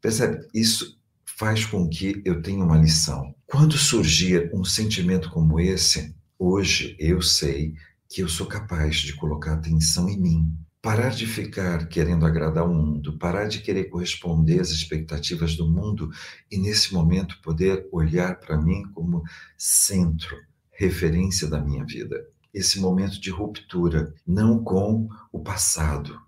Percebe? 0.00 0.46
Isso 0.52 0.98
faz 1.24 1.64
com 1.64 1.88
que 1.88 2.20
eu 2.24 2.42
tenha 2.42 2.62
uma 2.62 2.78
lição. 2.78 3.34
Quando 3.46 3.76
surgir 3.76 4.50
um 4.52 4.64
sentimento 4.64 5.30
como 5.30 5.58
esse, 5.58 6.14
hoje 6.38 6.94
eu 6.98 7.22
sei 7.22 7.74
que 8.08 8.22
eu 8.22 8.28
sou 8.28 8.46
capaz 8.46 8.96
de 8.96 9.14
colocar 9.14 9.54
atenção 9.54 10.08
em 10.08 10.20
mim 10.20 10.65
parar 10.86 11.10
de 11.10 11.26
ficar 11.26 11.88
querendo 11.88 12.24
agradar 12.24 12.64
o 12.64 12.72
mundo, 12.72 13.18
parar 13.18 13.48
de 13.48 13.58
querer 13.58 13.86
corresponder 13.86 14.60
às 14.60 14.70
expectativas 14.70 15.56
do 15.56 15.68
mundo 15.68 16.12
e, 16.48 16.56
nesse 16.56 16.94
momento, 16.94 17.42
poder 17.42 17.88
olhar 17.90 18.38
para 18.38 18.56
mim 18.56 18.84
como 18.94 19.24
centro, 19.58 20.36
referência 20.70 21.48
da 21.48 21.60
minha 21.60 21.84
vida. 21.84 22.24
Esse 22.54 22.78
momento 22.78 23.20
de 23.20 23.30
ruptura, 23.30 24.14
não 24.24 24.62
com 24.62 25.08
o 25.32 25.40
passado, 25.40 26.20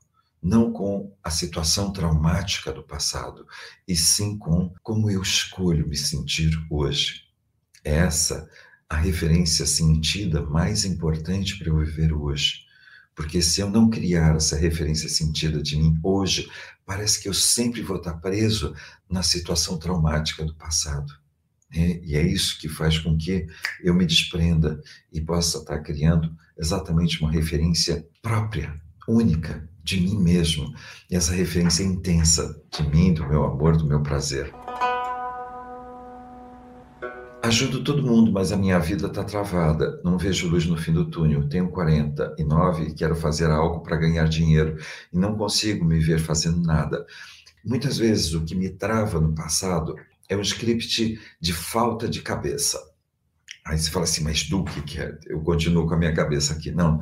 não 0.43 0.73
com 0.73 1.17
a 1.23 1.31
situação 1.31 1.93
traumática 1.93 2.73
do 2.73 2.83
passado, 2.83 3.47
e 3.87 3.95
sim 3.95 4.37
com 4.37 4.75
como 4.83 5.09
eu 5.09 5.23
escolho 5.23 5.87
me 5.87 5.97
sentir 5.97 6.51
hoje. 6.69 7.23
Essa 7.85 8.51
a 8.91 8.97
referência 8.97 9.65
sentida 9.65 10.43
mais 10.43 10.85
importante 10.85 11.57
para 11.57 11.69
eu 11.69 11.79
viver 11.79 12.13
hoje 12.13 12.67
porque 13.19 13.43
se 13.43 13.61
eu 13.61 13.69
não 13.69 13.91
criar 13.91 14.37
essa 14.37 14.57
referência 14.57 15.09
sentida 15.09 15.61
de 15.61 15.77
mim 15.77 15.99
hoje, 16.05 16.49
parece 16.87 17.21
que 17.21 17.29
eu 17.29 17.35
sempre 17.35 17.83
vou 17.83 17.97
estar 17.97 18.15
preso 18.15 18.73
na 19.11 19.25
situação 19.25 19.77
traumática 19.77 20.45
do 20.45 20.55
passado. 20.55 21.13
Né? 21.69 21.99
E 22.05 22.15
é 22.15 22.23
isso 22.23 22.61
que 22.61 22.69
faz 22.69 22.97
com 22.97 23.19
que 23.19 23.45
eu 23.83 23.93
me 23.93 24.07
desprenda 24.07 24.81
e 25.13 25.21
possa 25.21 25.59
estar 25.59 25.81
criando 25.81 26.33
exatamente 26.57 27.21
uma 27.21 27.33
referência 27.33 28.07
própria, 28.23 28.81
única, 29.09 29.69
de 29.83 30.01
mim 30.01 30.17
mesmo. 30.17 30.73
E 31.11 31.17
essa 31.17 31.33
referência 31.33 31.83
intensa 31.83 32.63
de 32.71 32.89
mim, 32.89 33.13
do 33.13 33.27
meu 33.27 33.45
amor, 33.45 33.77
do 33.77 33.85
meu 33.85 34.01
prazer. 34.01 34.55
Ajudo 37.43 37.85
todo 37.85 38.03
mundo, 38.03 38.33
mas 38.33 38.51
a 38.51 38.57
minha 38.57 38.79
vida 38.81 39.07
está 39.07 39.23
travada. 39.23 40.01
Não 40.05 40.19
vejo 40.19 40.49
luz 40.49 40.67
no 40.67 40.77
fim 40.77 40.93
do 40.93 41.09
túnel. 41.09 41.49
Tenho 41.49 41.69
49 41.71 42.83
e 42.83 42.95
quero 42.95 43.15
fazer 43.15 43.49
algo 43.51 43.81
para 43.81 43.97
ganhar 43.97 44.29
dinheiro 44.29 44.77
e 45.13 45.19
não 45.19 45.37
consigo 45.37 45.85
me 45.85 46.01
ver 46.01 46.19
fazendo 46.19 46.61
nada. 46.61 47.07
Muitas 47.65 47.97
vezes 47.97 48.35
o 48.35 48.45
que 48.45 48.57
me 48.57 48.69
trava 48.71 49.21
no 49.21 49.35
passado 49.35 49.95
é 50.29 50.37
um 50.37 50.41
script 50.41 51.19
de 51.41 51.53
falta 51.53 52.09
de 52.09 52.23
cabeça. 52.23 52.79
Aí 53.65 53.79
você 53.79 53.91
fala 53.91 54.05
assim, 54.05 54.25
mas 54.25 54.49
do 54.49 54.65
que, 54.65 54.83
que 54.83 55.01
é? 55.01 55.17
Eu 55.27 55.41
continuo 55.41 55.87
com 55.87 55.95
a 55.95 55.99
minha 55.99 56.15
cabeça 56.15 56.55
aqui. 56.55 56.73
Não, 56.73 57.01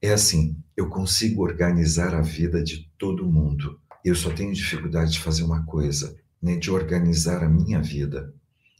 é 0.00 0.12
assim, 0.12 0.56
eu 0.76 0.88
consigo 0.88 1.42
organizar 1.42 2.14
a 2.14 2.22
vida 2.22 2.62
de 2.62 2.88
todo 2.96 3.30
mundo. 3.30 3.78
Eu 4.04 4.14
só 4.14 4.30
tenho 4.30 4.52
dificuldade 4.52 5.12
de 5.12 5.20
fazer 5.20 5.42
uma 5.42 5.64
coisa, 5.66 6.16
né, 6.42 6.56
de 6.56 6.70
organizar 6.70 7.42
a 7.42 7.48
minha 7.48 7.82
vida. 7.82 8.32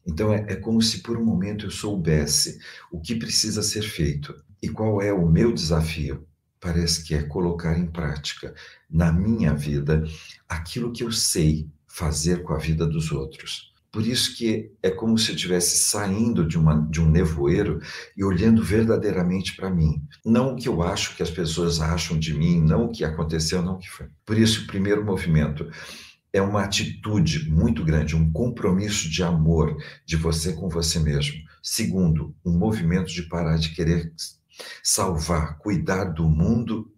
Então 0.07 0.33
é, 0.33 0.45
é 0.49 0.57
como 0.57 0.81
se 0.83 1.01
por 1.03 1.17
um 1.17 1.25
momento 1.25 1.67
eu 1.67 1.71
soubesse 1.71 2.59
o 2.91 3.01
que 3.01 3.15
precisa 3.15 3.63
ser 3.63 3.83
feito 3.83 4.35
e 4.63 4.69
qual 4.69 5.01
é 5.01 5.13
o 5.13 5.29
meu 5.29 5.53
desafio. 5.53 6.27
Parece 6.61 7.05
que 7.05 7.15
é 7.15 7.23
colocar 7.23 7.79
em 7.79 7.87
prática 7.87 8.55
na 8.91 9.13
minha 9.13 9.55
vida 9.55 10.05
aquilo 10.49 10.93
que 10.93 11.05
eu 11.05 11.13
sei 11.13 11.69
fazer 11.87 12.43
com 12.43 12.55
a 12.55 12.59
vida 12.59 12.87
dos 12.87 13.13
outros. 13.13 13.75
Por 13.95 14.05
isso 14.05 14.37
que 14.37 14.73
é 14.83 14.91
como 14.91 15.17
se 15.17 15.31
eu 15.31 15.37
estivesse 15.37 15.77
saindo 15.77 16.45
de, 16.45 16.59
uma, 16.59 16.75
de 16.91 17.01
um 17.01 17.09
nevoeiro 17.09 17.81
e 18.17 18.25
olhando 18.25 18.61
verdadeiramente 18.61 19.55
para 19.55 19.71
mim. 19.71 20.03
Não 20.25 20.53
o 20.53 20.57
que 20.57 20.69
eu 20.69 20.83
acho 20.83 21.17
que 21.17 21.23
as 21.23 21.31
pessoas 21.31 21.81
acham 21.81 22.19
de 22.19 22.35
mim, 22.35 22.61
não 22.61 22.87
o 22.87 22.91
que 22.91 23.05
aconteceu, 23.05 23.63
não 23.63 23.75
o 23.75 23.79
que 23.79 23.89
foi. 23.89 24.09
Por 24.27 24.37
isso, 24.37 24.65
o 24.65 24.67
primeiro 24.67 25.05
movimento 25.05 25.71
é 26.35 26.43
uma 26.43 26.65
atitude 26.65 27.49
muito 27.49 27.85
grande, 27.85 28.17
um 28.17 28.33
compromisso 28.33 29.09
de 29.09 29.23
amor 29.23 29.81
de 30.05 30.17
você 30.17 30.53
com 30.53 30.69
você 30.69 30.99
mesmo. 30.99 31.37
Segundo, 31.63 32.35
um 32.45 32.59
movimento 32.59 33.07
de 33.07 33.23
parar 33.23 33.57
de 33.57 33.71
querer 33.71 34.13
salvar, 34.83 35.59
cuidar 35.59 36.07
do 36.07 36.29
mundo 36.29 36.93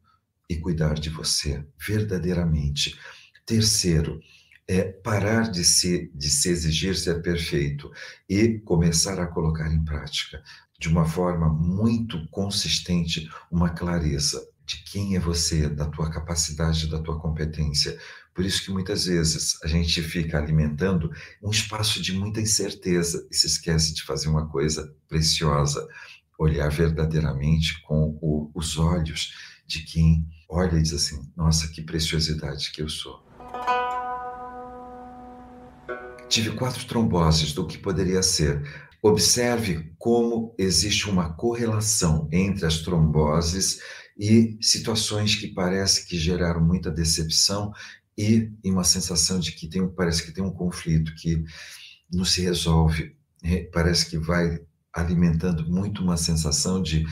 e 0.49 0.57
cuidar 0.57 0.95
de 0.95 1.11
você, 1.11 1.63
verdadeiramente. 1.79 2.99
Terceiro, 3.45 4.21
é 4.67 4.83
parar 4.83 5.51
de 5.51 5.65
se, 5.65 6.11
de 6.15 6.31
se 6.31 6.49
exigir 6.49 6.97
ser 6.97 7.21
perfeito 7.21 7.93
e 8.27 8.59
começar 8.61 9.21
a 9.21 9.27
colocar 9.27 9.71
em 9.71 9.85
prática 9.85 10.43
de 10.81 10.89
uma 10.89 11.05
forma 11.05 11.49
muito 11.49 12.27
consistente 12.29 13.29
uma 13.51 13.69
clareza 13.69 14.43
de 14.65 14.83
quem 14.83 15.15
é 15.15 15.21
você, 15.21 15.69
da 15.69 15.87
tua 15.87 16.11
capacidade, 16.11 16.89
da 16.89 17.01
tua 17.01 17.21
competência. 17.21 17.97
Por 18.37 18.45
isso 18.45 18.63
que 18.63 18.71
muitas 18.71 19.07
vezes 19.07 19.59
a 19.65 19.67
gente 19.67 20.03
fica 20.03 20.37
alimentando 20.37 21.11
um 21.43 21.51
espaço 21.51 22.03
de 22.03 22.13
muita 22.13 22.39
incerteza 22.39 23.27
e 23.31 23.35
se 23.35 23.47
esquece 23.47 23.95
de 23.95 24.03
fazer 24.03 24.29
uma 24.29 24.47
coisa 24.47 24.95
preciosa, 25.09 25.89
olhar 26.39 26.69
verdadeiramente 26.69 27.81
com 27.81 28.19
o, 28.21 28.51
os 28.55 28.77
olhos 28.77 29.33
de 29.67 29.83
quem 29.85 30.29
olha 30.51 30.77
e 30.77 30.83
diz 30.83 30.93
assim: 30.93 31.33
nossa, 31.35 31.67
que 31.69 31.81
preciosidade 31.81 32.73
que 32.73 32.83
eu 32.83 32.91
sou. 32.91 33.25
Tive 36.29 36.51
quatro 36.51 36.85
tromboses 36.85 37.55
do 37.55 37.67
que 37.67 37.79
poderia 37.79 38.23
ser. 38.23 38.63
Observe 39.03 39.95
como 39.99 40.55
existe 40.59 41.09
uma 41.09 41.33
correlação 41.33 42.29
entre 42.31 42.67
as 42.67 42.81
tromboses 42.81 43.79
e 44.19 44.57
situações 44.61 45.35
que 45.35 45.49
parece 45.49 46.07
que 46.07 46.19
geraram 46.19 46.61
muita 46.61 46.91
decepção 46.91 47.73
e, 48.17 48.51
uma 48.65 48.85
sensação 48.85 49.39
de 49.39 49.53
que 49.53 49.69
tem, 49.69 49.87
parece 49.89 50.23
que 50.23 50.33
tem 50.33 50.43
um 50.43 50.53
conflito 50.53 51.15
que 51.15 51.45
não 52.11 52.25
se 52.25 52.41
resolve, 52.41 53.17
parece 53.73 54.09
que 54.09 54.19
vai 54.19 54.61
alimentando 54.93 55.69
muito 55.69 56.03
uma 56.03 56.17
sensação 56.17 56.83
de 56.83 57.05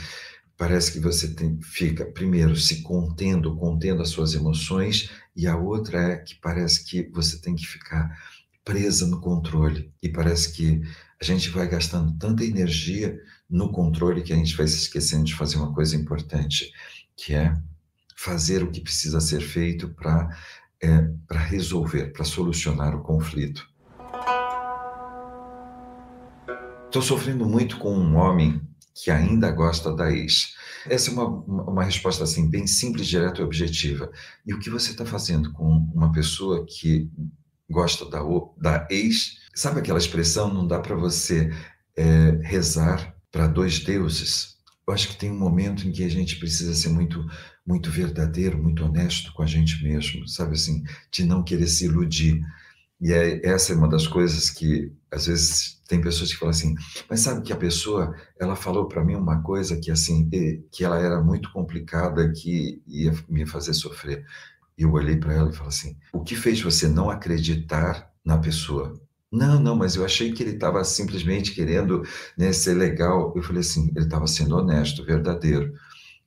parece 0.56 0.92
que 0.92 1.00
você 1.00 1.34
tem, 1.34 1.60
fica 1.60 2.06
primeiro 2.06 2.56
se 2.56 2.82
contendo, 2.82 3.56
contendo 3.56 4.02
as 4.02 4.08
suas 4.08 4.34
emoções 4.34 5.10
e 5.36 5.46
a 5.46 5.56
outra 5.56 5.98
é 6.00 6.16
que 6.16 6.36
parece 6.36 6.84
que 6.84 7.10
você 7.12 7.38
tem 7.38 7.54
que 7.54 7.66
ficar 7.66 8.16
presa 8.64 9.06
no 9.06 9.20
controle 9.20 9.92
e 10.02 10.08
parece 10.08 10.52
que 10.52 10.80
a 11.20 11.24
gente 11.24 11.50
vai 11.50 11.68
gastando 11.68 12.16
tanta 12.18 12.44
energia 12.44 13.18
no 13.50 13.70
controle 13.70 14.22
que 14.22 14.32
a 14.32 14.36
gente 14.36 14.56
vai 14.56 14.66
se 14.66 14.76
esquecendo 14.76 15.24
de 15.24 15.34
fazer 15.34 15.56
uma 15.56 15.72
coisa 15.74 15.96
importante, 15.96 16.72
que 17.16 17.34
é 17.34 17.54
fazer 18.16 18.62
o 18.62 18.70
que 18.70 18.80
precisa 18.80 19.20
ser 19.20 19.40
feito 19.40 19.88
para 19.88 20.28
é, 20.82 21.08
para 21.26 21.40
resolver, 21.40 22.12
para 22.12 22.24
solucionar 22.24 22.94
o 22.94 23.02
conflito. 23.02 23.66
Estou 26.86 27.02
sofrendo 27.02 27.44
muito 27.44 27.78
com 27.78 27.92
um 27.92 28.16
homem 28.16 28.60
que 28.94 29.10
ainda 29.10 29.50
gosta 29.50 29.94
da 29.94 30.12
ex. 30.12 30.54
Essa 30.86 31.10
é 31.10 31.14
uma, 31.14 31.26
uma 31.26 31.84
resposta 31.84 32.22
assim 32.22 32.48
bem 32.48 32.66
simples, 32.66 33.08
direta 33.08 33.40
e 33.40 33.44
objetiva. 33.44 34.10
E 34.46 34.54
o 34.54 34.58
que 34.60 34.70
você 34.70 34.92
está 34.92 35.04
fazendo 35.04 35.52
com 35.52 35.64
uma 35.92 36.12
pessoa 36.12 36.64
que 36.64 37.10
gosta 37.68 38.08
da, 38.08 38.20
da 38.56 38.86
ex? 38.90 39.38
Sabe 39.54 39.80
aquela 39.80 39.98
expressão? 39.98 40.52
Não 40.52 40.66
dá 40.66 40.78
para 40.78 40.94
você 40.94 41.52
é, 41.96 42.38
rezar 42.42 43.14
para 43.32 43.48
dois 43.48 43.80
deuses. 43.80 44.54
Eu 44.86 44.94
acho 44.94 45.08
que 45.08 45.16
tem 45.16 45.32
um 45.32 45.38
momento 45.38 45.88
em 45.88 45.90
que 45.90 46.04
a 46.04 46.10
gente 46.10 46.36
precisa 46.36 46.74
ser 46.74 46.90
muito 46.90 47.26
muito 47.66 47.90
verdadeiro, 47.90 48.62
muito 48.62 48.84
honesto 48.84 49.32
com 49.32 49.42
a 49.42 49.46
gente 49.46 49.82
mesmo, 49.82 50.28
sabe 50.28 50.52
assim, 50.52 50.84
de 51.10 51.24
não 51.24 51.42
querer 51.42 51.66
se 51.66 51.86
iludir. 51.86 52.40
E 53.00 53.12
é, 53.12 53.44
essa 53.46 53.72
é 53.72 53.76
uma 53.76 53.88
das 53.88 54.06
coisas 54.06 54.50
que 54.50 54.92
às 55.10 55.26
vezes 55.26 55.80
tem 55.88 56.00
pessoas 56.00 56.32
que 56.32 56.38
falam 56.38 56.50
assim, 56.50 56.74
mas 57.08 57.20
sabe 57.20 57.42
que 57.42 57.52
a 57.52 57.56
pessoa, 57.56 58.14
ela 58.38 58.56
falou 58.56 58.86
para 58.86 59.04
mim 59.04 59.14
uma 59.14 59.42
coisa 59.42 59.76
que 59.76 59.90
assim, 59.90 60.28
que 60.70 60.84
ela 60.84 60.98
era 60.98 61.20
muito 61.22 61.50
complicada, 61.52 62.30
que 62.32 62.82
ia 62.86 63.12
me 63.28 63.46
fazer 63.46 63.74
sofrer. 63.74 64.24
E 64.76 64.82
eu 64.82 64.92
olhei 64.92 65.16
para 65.16 65.34
ela 65.34 65.50
e 65.50 65.54
falei 65.54 65.68
assim, 65.68 65.96
o 66.12 66.22
que 66.22 66.34
fez 66.34 66.60
você 66.60 66.88
não 66.88 67.10
acreditar 67.10 68.10
na 68.24 68.38
pessoa? 68.38 69.00
Não, 69.30 69.58
não, 69.60 69.76
mas 69.76 69.96
eu 69.96 70.04
achei 70.04 70.32
que 70.32 70.42
ele 70.42 70.52
estava 70.52 70.82
simplesmente 70.84 71.52
querendo 71.52 72.02
né, 72.38 72.52
ser 72.52 72.74
legal. 72.74 73.32
Eu 73.34 73.42
falei 73.42 73.60
assim, 73.60 73.90
ele 73.94 74.04
estava 74.04 74.26
sendo 74.26 74.56
honesto, 74.56 75.04
verdadeiro. 75.04 75.72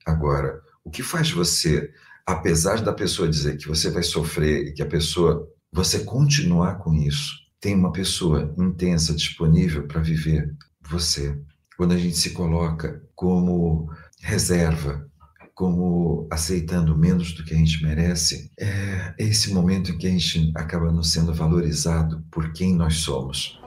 Agora, 0.06 0.60
o 0.88 0.90
que 0.90 1.02
faz 1.02 1.30
você, 1.30 1.92
apesar 2.26 2.80
da 2.80 2.94
pessoa 2.94 3.28
dizer 3.28 3.58
que 3.58 3.68
você 3.68 3.90
vai 3.90 4.02
sofrer 4.02 4.68
e 4.68 4.72
que 4.72 4.82
a 4.82 4.86
pessoa, 4.86 5.46
você 5.70 5.98
continuar 5.98 6.76
com 6.78 6.94
isso? 6.94 7.34
Tem 7.60 7.74
uma 7.74 7.92
pessoa 7.92 8.54
intensa 8.56 9.14
disponível 9.14 9.86
para 9.86 10.00
viver 10.00 10.50
você. 10.88 11.38
Quando 11.76 11.92
a 11.92 11.98
gente 11.98 12.16
se 12.16 12.30
coloca 12.30 13.02
como 13.14 13.92
reserva, 14.22 15.06
como 15.54 16.26
aceitando 16.30 16.96
menos 16.96 17.34
do 17.34 17.44
que 17.44 17.52
a 17.52 17.58
gente 17.58 17.82
merece, 17.82 18.50
é 18.58 19.14
esse 19.18 19.52
momento 19.52 19.90
em 19.90 19.98
que 19.98 20.06
a 20.06 20.10
gente 20.10 20.50
acaba 20.56 20.90
não 20.90 21.02
sendo 21.02 21.34
valorizado 21.34 22.24
por 22.30 22.50
quem 22.54 22.74
nós 22.74 22.96
somos. 22.96 23.60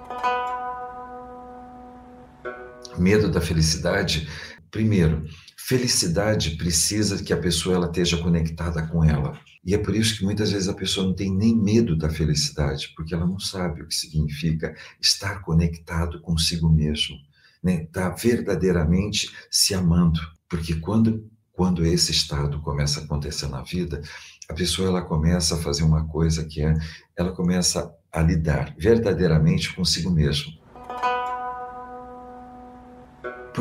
Medo 2.98 3.30
da 3.30 3.40
felicidade, 3.40 4.28
primeiro, 4.72 5.26
felicidade 5.58 6.52
precisa 6.52 7.22
que 7.22 7.34
a 7.34 7.38
pessoa 7.38 7.76
ela 7.76 7.88
esteja 7.88 8.18
conectada 8.18 8.88
com 8.88 9.04
ela. 9.04 9.40
E 9.64 9.76
é 9.76 9.78
por 9.78 9.96
isso 9.96 10.18
que 10.18 10.24
muitas 10.24 10.52
vezes 10.52 10.68
a 10.68 10.74
pessoa 10.74 11.06
não 11.06 11.14
tem 11.14 11.32
nem 11.32 11.56
medo 11.56 11.96
da 11.96 12.10
felicidade, 12.10 12.92
porque 12.96 13.14
ela 13.14 13.28
não 13.28 13.40
sabe 13.40 13.82
o 13.82 13.88
que 13.88 13.94
significa 13.94 14.76
estar 15.00 15.42
conectado 15.42 16.20
consigo 16.22 16.68
mesmo, 16.68 17.16
né? 17.62 17.86
Tá 17.92 18.10
verdadeiramente 18.10 19.30
se 19.52 19.76
amando, 19.76 20.20
porque 20.50 20.76
quando 20.76 21.30
quando 21.62 21.86
esse 21.86 22.12
estado 22.12 22.60
começa 22.62 23.00
a 23.00 23.04
acontecer 23.04 23.48
na 23.48 23.62
vida, 23.62 24.02
a 24.50 24.54
pessoa 24.54 24.88
ela 24.88 25.02
começa 25.02 25.54
a 25.54 25.58
fazer 25.60 25.84
uma 25.84 26.08
coisa 26.08 26.44
que 26.46 26.62
é, 26.62 26.74
ela 27.16 27.32
começa 27.34 27.94
a 28.12 28.22
lidar 28.22 28.74
verdadeiramente 28.80 29.72
consigo 29.76 30.10
mesmo. 30.10 30.52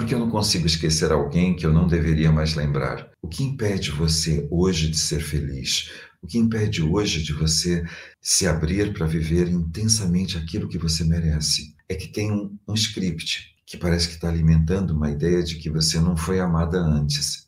Porque 0.00 0.14
eu 0.14 0.18
não 0.18 0.30
consigo 0.30 0.66
esquecer 0.66 1.12
alguém 1.12 1.54
que 1.54 1.66
eu 1.66 1.74
não 1.74 1.86
deveria 1.86 2.32
mais 2.32 2.54
lembrar. 2.54 3.10
O 3.20 3.28
que 3.28 3.44
impede 3.44 3.90
você 3.90 4.48
hoje 4.50 4.88
de 4.88 4.96
ser 4.96 5.20
feliz? 5.20 5.90
O 6.22 6.26
que 6.26 6.38
impede 6.38 6.82
hoje 6.82 7.22
de 7.22 7.34
você 7.34 7.84
se 8.18 8.46
abrir 8.46 8.94
para 8.94 9.06
viver 9.06 9.46
intensamente 9.46 10.38
aquilo 10.38 10.68
que 10.68 10.78
você 10.78 11.04
merece? 11.04 11.74
É 11.86 11.94
que 11.94 12.08
tem 12.08 12.32
um, 12.32 12.58
um 12.66 12.72
script 12.72 13.54
que 13.66 13.76
parece 13.76 14.08
que 14.08 14.14
está 14.14 14.30
alimentando 14.30 14.96
uma 14.96 15.10
ideia 15.10 15.42
de 15.42 15.56
que 15.56 15.68
você 15.68 16.00
não 16.00 16.16
foi 16.16 16.40
amada 16.40 16.80
antes, 16.80 17.46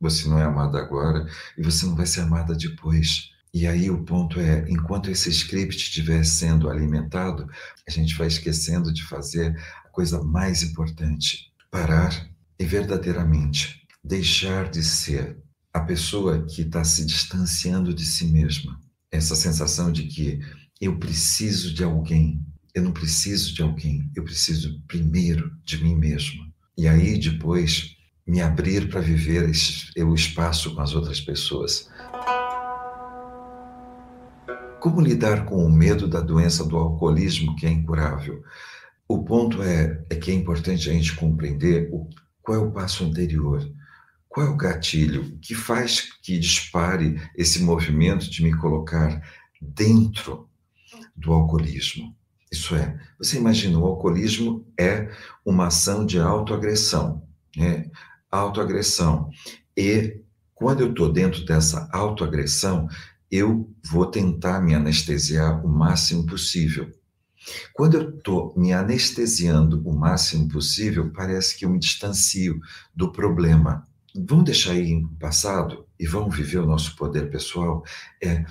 você 0.00 0.28
não 0.28 0.40
é 0.40 0.42
amada 0.42 0.80
agora 0.80 1.24
e 1.56 1.62
você 1.62 1.86
não 1.86 1.94
vai 1.94 2.06
ser 2.06 2.22
amada 2.22 2.52
depois. 2.56 3.30
E 3.54 3.64
aí 3.64 3.88
o 3.90 4.02
ponto 4.02 4.40
é, 4.40 4.64
enquanto 4.68 5.08
esse 5.08 5.30
script 5.30 5.76
estiver 5.76 6.24
sendo 6.24 6.68
alimentado, 6.68 7.48
a 7.86 7.90
gente 7.92 8.16
vai 8.16 8.26
esquecendo 8.26 8.92
de 8.92 9.04
fazer 9.04 9.56
a 9.84 9.88
coisa 9.88 10.20
mais 10.20 10.64
importante, 10.64 11.51
parar 11.72 12.28
e 12.58 12.66
verdadeiramente 12.66 13.86
deixar 14.04 14.68
de 14.68 14.84
ser 14.84 15.38
a 15.72 15.80
pessoa 15.80 16.44
que 16.44 16.60
está 16.60 16.84
se 16.84 17.06
distanciando 17.06 17.94
de 17.94 18.04
si 18.04 18.26
mesma. 18.26 18.78
Essa 19.10 19.34
sensação 19.34 19.90
de 19.90 20.02
que 20.02 20.38
eu 20.78 20.98
preciso 20.98 21.72
de 21.72 21.82
alguém, 21.82 22.44
eu 22.74 22.82
não 22.82 22.92
preciso 22.92 23.54
de 23.54 23.62
alguém, 23.62 24.10
eu 24.14 24.22
preciso 24.22 24.82
primeiro 24.86 25.50
de 25.64 25.82
mim 25.82 25.96
mesmo. 25.96 26.42
E 26.76 26.86
aí 26.86 27.18
depois 27.18 27.96
me 28.26 28.42
abrir 28.42 28.90
para 28.90 29.00
viver 29.00 29.50
o 30.04 30.14
espaço 30.14 30.74
com 30.74 30.82
as 30.82 30.94
outras 30.94 31.22
pessoas. 31.22 31.88
Como 34.78 35.00
lidar 35.00 35.46
com 35.46 35.64
o 35.64 35.72
medo 35.72 36.06
da 36.06 36.20
doença 36.20 36.64
do 36.64 36.76
alcoolismo 36.76 37.56
que 37.56 37.64
é 37.64 37.70
incurável? 37.70 38.42
O 39.12 39.22
ponto 39.22 39.62
é, 39.62 40.02
é 40.08 40.16
que 40.16 40.30
é 40.30 40.34
importante 40.34 40.88
a 40.88 40.92
gente 40.94 41.14
compreender 41.14 41.86
o, 41.92 42.08
qual 42.40 42.56
é 42.56 42.60
o 42.62 42.72
passo 42.72 43.04
anterior, 43.04 43.62
qual 44.26 44.46
é 44.46 44.48
o 44.48 44.56
gatilho 44.56 45.36
que 45.38 45.54
faz 45.54 46.14
que 46.22 46.38
dispare 46.38 47.20
esse 47.36 47.62
movimento 47.62 48.30
de 48.30 48.42
me 48.42 48.56
colocar 48.56 49.22
dentro 49.60 50.48
do 51.14 51.30
alcoolismo. 51.30 52.16
Isso 52.50 52.74
é, 52.74 52.98
você 53.18 53.36
imagina, 53.36 53.78
o 53.78 53.84
alcoolismo 53.84 54.66
é 54.80 55.10
uma 55.44 55.66
ação 55.66 56.06
de 56.06 56.18
autoagressão, 56.18 57.22
né? 57.54 57.90
Autoagressão. 58.30 59.28
E 59.76 60.22
quando 60.54 60.80
eu 60.80 60.88
estou 60.88 61.12
dentro 61.12 61.44
dessa 61.44 61.86
autoagressão, 61.92 62.88
eu 63.30 63.70
vou 63.84 64.06
tentar 64.06 64.62
me 64.62 64.74
anestesiar 64.74 65.62
o 65.62 65.68
máximo 65.68 66.24
possível. 66.24 66.90
Quando 67.72 67.96
eu 67.96 68.10
estou 68.10 68.54
me 68.56 68.72
anestesiando 68.72 69.82
o 69.84 69.94
máximo 69.94 70.48
possível, 70.48 71.10
parece 71.12 71.56
que 71.56 71.64
eu 71.64 71.70
me 71.70 71.78
distancio 71.78 72.60
do 72.94 73.10
problema. 73.10 73.86
Vamos 74.14 74.44
deixar 74.44 74.72
aí 74.72 74.90
em 74.90 75.06
passado 75.06 75.86
e 75.98 76.06
vamos 76.06 76.36
viver 76.36 76.58
o 76.58 76.66
nosso 76.66 76.94
poder 76.96 77.30
pessoal? 77.30 77.82
É. 78.22 78.44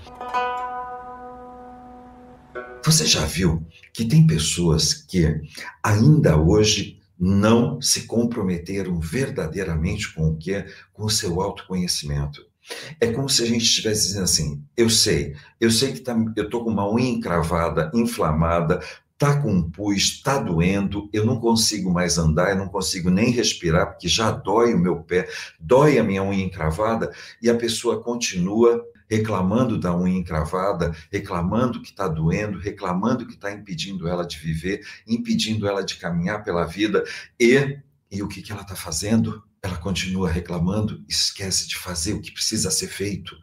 Você 2.84 3.06
já 3.06 3.26
viu 3.26 3.66
que 3.94 4.06
tem 4.06 4.26
pessoas 4.26 4.94
que 4.94 5.40
ainda 5.84 6.36
hoje 6.36 7.00
não 7.20 7.80
se 7.80 8.08
comprometeram 8.08 9.00
verdadeiramente 9.00 10.12
com 10.12 10.30
o 10.30 10.36
que 10.36 10.54
é, 10.54 10.68
com 10.92 11.04
o 11.06 11.10
seu 11.10 11.40
autoconhecimento. 11.40 12.51
É 13.00 13.12
como 13.12 13.28
se 13.28 13.44
a 13.44 13.46
gente 13.46 13.64
estivesse 13.64 14.08
dizendo 14.08 14.24
assim: 14.24 14.64
eu 14.78 14.90
sei, 14.90 15.36
eu 15.60 15.72
sei 15.72 15.94
que 15.94 16.00
tá, 16.00 16.16
eu 16.36 16.46
estou 16.46 16.64
com 16.64 16.70
uma 16.70 16.90
unha 16.90 17.10
encravada, 17.10 17.92
inflamada, 17.94 18.80
tá 19.22 19.40
com 19.40 19.70
pus, 19.70 20.20
tá 20.22 20.40
doendo, 20.40 21.08
eu 21.14 21.24
não 21.24 21.40
consigo 21.40 21.92
mais 21.92 22.18
andar, 22.18 22.50
eu 22.50 22.56
não 22.56 22.68
consigo 22.68 23.10
nem 23.12 23.30
respirar, 23.30 23.92
porque 23.92 24.08
já 24.08 24.32
dói 24.32 24.74
o 24.74 24.80
meu 24.80 25.04
pé, 25.04 25.30
dói 25.60 26.00
a 26.00 26.04
minha 26.04 26.24
unha 26.24 26.44
encravada, 26.44 27.14
e 27.40 27.48
a 27.48 27.56
pessoa 27.56 28.02
continua 28.02 28.84
reclamando 29.08 29.78
da 29.78 29.96
unha 29.96 30.18
encravada, 30.18 30.96
reclamando 31.12 31.82
que 31.82 31.90
está 31.90 32.08
doendo, 32.08 32.58
reclamando 32.58 33.28
que 33.28 33.34
está 33.34 33.52
impedindo 33.52 34.08
ela 34.08 34.26
de 34.26 34.40
viver, 34.40 34.82
impedindo 35.06 35.68
ela 35.68 35.84
de 35.84 35.98
caminhar 35.98 36.44
pela 36.44 36.66
vida, 36.66 37.04
e, 37.40 37.78
e 38.10 38.24
o 38.24 38.28
que, 38.28 38.42
que 38.42 38.52
ela 38.52 38.64
está 38.64 38.76
fazendo? 38.76 39.44
Ela 39.64 39.78
continua 39.78 40.30
reclamando, 40.30 41.04
esquece 41.08 41.68
de 41.68 41.78
fazer 41.78 42.14
o 42.14 42.22
que 42.22 42.32
precisa 42.32 42.72
ser 42.72 42.88
feito. 42.88 43.36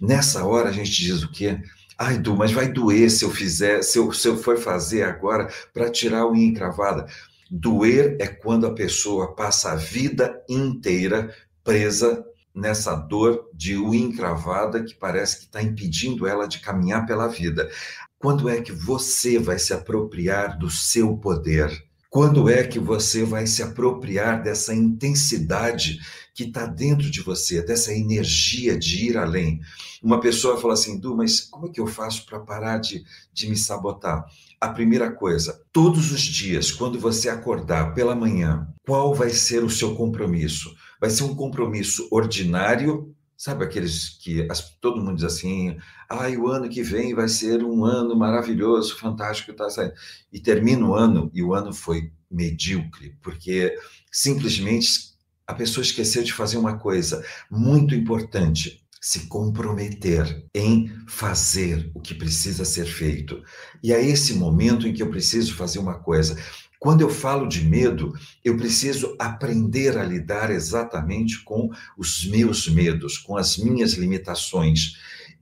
Nessa 0.00 0.44
hora 0.44 0.70
a 0.70 0.72
gente 0.72 0.90
diz 0.90 1.22
o 1.22 1.30
quê? 1.30 1.60
Ai, 1.98 2.16
Du, 2.18 2.36
mas 2.36 2.52
vai 2.52 2.72
doer 2.72 3.10
se 3.10 3.24
eu 3.24 3.30
fizer, 3.30 3.82
se 3.82 3.98
eu, 3.98 4.12
se 4.12 4.28
eu 4.28 4.36
for 4.36 4.56
fazer 4.56 5.02
agora 5.02 5.52
para 5.74 5.90
tirar 5.90 6.20
a 6.20 6.30
unha 6.30 6.46
encravada. 6.46 7.06
Doer 7.50 8.16
é 8.20 8.26
quando 8.26 8.66
a 8.66 8.74
pessoa 8.74 9.34
passa 9.34 9.72
a 9.72 9.76
vida 9.76 10.42
inteira 10.48 11.34
presa 11.64 12.24
nessa 12.54 12.94
dor 12.94 13.50
de 13.52 13.76
unha 13.76 13.98
encravada 13.98 14.82
que 14.82 14.94
parece 14.94 15.38
que 15.38 15.44
está 15.44 15.62
impedindo 15.62 16.26
ela 16.26 16.46
de 16.46 16.60
caminhar 16.60 17.06
pela 17.06 17.28
vida. 17.28 17.70
Quando 18.18 18.48
é 18.48 18.60
que 18.60 18.72
você 18.72 19.38
vai 19.38 19.58
se 19.58 19.72
apropriar 19.72 20.58
do 20.58 20.70
seu 20.70 21.16
poder? 21.16 21.87
Quando 22.10 22.48
é 22.48 22.66
que 22.66 22.78
você 22.78 23.22
vai 23.22 23.46
se 23.46 23.62
apropriar 23.62 24.42
dessa 24.42 24.74
intensidade 24.74 25.98
que 26.34 26.44
está 26.44 26.64
dentro 26.64 27.10
de 27.10 27.20
você, 27.20 27.62
dessa 27.62 27.92
energia 27.92 28.78
de 28.78 29.10
ir 29.10 29.18
além? 29.18 29.60
Uma 30.02 30.18
pessoa 30.18 30.58
fala 30.58 30.72
assim, 30.72 30.98
Du, 30.98 31.14
mas 31.14 31.42
como 31.42 31.66
é 31.66 31.70
que 31.70 31.80
eu 31.80 31.86
faço 31.86 32.24
para 32.24 32.40
parar 32.40 32.78
de, 32.78 33.04
de 33.30 33.50
me 33.50 33.56
sabotar? 33.56 34.24
A 34.58 34.70
primeira 34.70 35.12
coisa, 35.12 35.62
todos 35.70 36.10
os 36.10 36.22
dias, 36.22 36.72
quando 36.72 36.98
você 36.98 37.28
acordar 37.28 37.92
pela 37.92 38.14
manhã, 38.14 38.66
qual 38.86 39.14
vai 39.14 39.30
ser 39.30 39.62
o 39.62 39.70
seu 39.70 39.94
compromisso? 39.94 40.74
Vai 40.98 41.10
ser 41.10 41.24
um 41.24 41.34
compromisso 41.34 42.08
ordinário 42.10 43.14
Sabe 43.38 43.64
aqueles 43.64 44.08
que 44.20 44.48
as, 44.50 44.68
todo 44.80 45.00
mundo 45.00 45.14
diz 45.14 45.24
assim, 45.24 45.76
ah, 46.10 46.28
o 46.36 46.48
ano 46.48 46.68
que 46.68 46.82
vem 46.82 47.14
vai 47.14 47.28
ser 47.28 47.62
um 47.62 47.84
ano 47.84 48.16
maravilhoso, 48.16 48.96
fantástico, 48.98 49.52
tá 49.52 49.70
saindo. 49.70 49.94
E 50.32 50.40
termina 50.40 50.84
o 50.84 50.92
ano 50.92 51.30
e 51.32 51.40
o 51.40 51.54
ano 51.54 51.72
foi 51.72 52.10
medíocre, 52.28 53.16
porque 53.22 53.78
simplesmente 54.10 55.14
a 55.46 55.54
pessoa 55.54 55.84
esqueceu 55.84 56.24
de 56.24 56.32
fazer 56.32 56.56
uma 56.56 56.78
coisa 56.78 57.24
muito 57.48 57.94
importante, 57.94 58.84
se 59.00 59.28
comprometer 59.28 60.44
em 60.52 60.92
fazer 61.06 61.92
o 61.94 62.00
que 62.00 62.14
precisa 62.14 62.64
ser 62.64 62.86
feito. 62.86 63.40
E 63.80 63.92
é 63.92 64.04
esse 64.04 64.34
momento 64.34 64.88
em 64.88 64.92
que 64.92 65.00
eu 65.00 65.10
preciso 65.10 65.54
fazer 65.54 65.78
uma 65.78 66.00
coisa. 66.00 66.36
Quando 66.78 67.00
eu 67.00 67.10
falo 67.10 67.48
de 67.48 67.64
medo, 67.64 68.12
eu 68.44 68.56
preciso 68.56 69.16
aprender 69.18 69.98
a 69.98 70.04
lidar 70.04 70.50
exatamente 70.50 71.42
com 71.42 71.70
os 71.96 72.24
meus 72.24 72.68
medos, 72.68 73.18
com 73.18 73.36
as 73.36 73.56
minhas 73.56 73.94
limitações. 73.94 74.92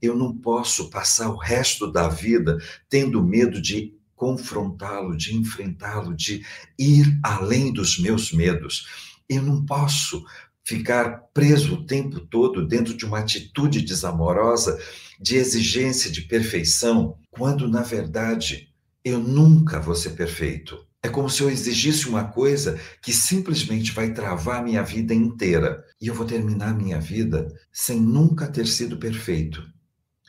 Eu 0.00 0.16
não 0.16 0.34
posso 0.34 0.88
passar 0.88 1.28
o 1.28 1.36
resto 1.36 1.92
da 1.92 2.08
vida 2.08 2.56
tendo 2.88 3.22
medo 3.22 3.60
de 3.60 3.94
confrontá-lo, 4.14 5.14
de 5.14 5.36
enfrentá-lo, 5.36 6.14
de 6.14 6.42
ir 6.78 7.18
além 7.22 7.70
dos 7.70 7.98
meus 7.98 8.32
medos. 8.32 8.86
Eu 9.28 9.42
não 9.42 9.64
posso 9.64 10.24
ficar 10.64 11.28
preso 11.34 11.74
o 11.74 11.86
tempo 11.86 12.18
todo 12.18 12.66
dentro 12.66 12.96
de 12.96 13.04
uma 13.04 13.18
atitude 13.18 13.82
desamorosa, 13.82 14.80
de 15.20 15.36
exigência 15.36 16.10
de 16.10 16.22
perfeição, 16.22 17.18
quando 17.30 17.68
na 17.68 17.82
verdade 17.82 18.72
eu 19.04 19.20
nunca 19.20 19.78
vou 19.78 19.94
ser 19.94 20.10
perfeito. 20.10 20.85
É 21.06 21.08
como 21.08 21.30
se 21.30 21.40
eu 21.40 21.48
exigisse 21.48 22.08
uma 22.08 22.24
coisa 22.24 22.80
que 23.00 23.12
simplesmente 23.12 23.92
vai 23.92 24.12
travar 24.12 24.64
minha 24.64 24.82
vida 24.82 25.14
inteira. 25.14 25.84
E 26.00 26.08
eu 26.08 26.14
vou 26.14 26.26
terminar 26.26 26.76
minha 26.76 26.98
vida 26.98 27.46
sem 27.72 28.00
nunca 28.00 28.48
ter 28.48 28.66
sido 28.66 28.98
perfeito. 28.98 29.62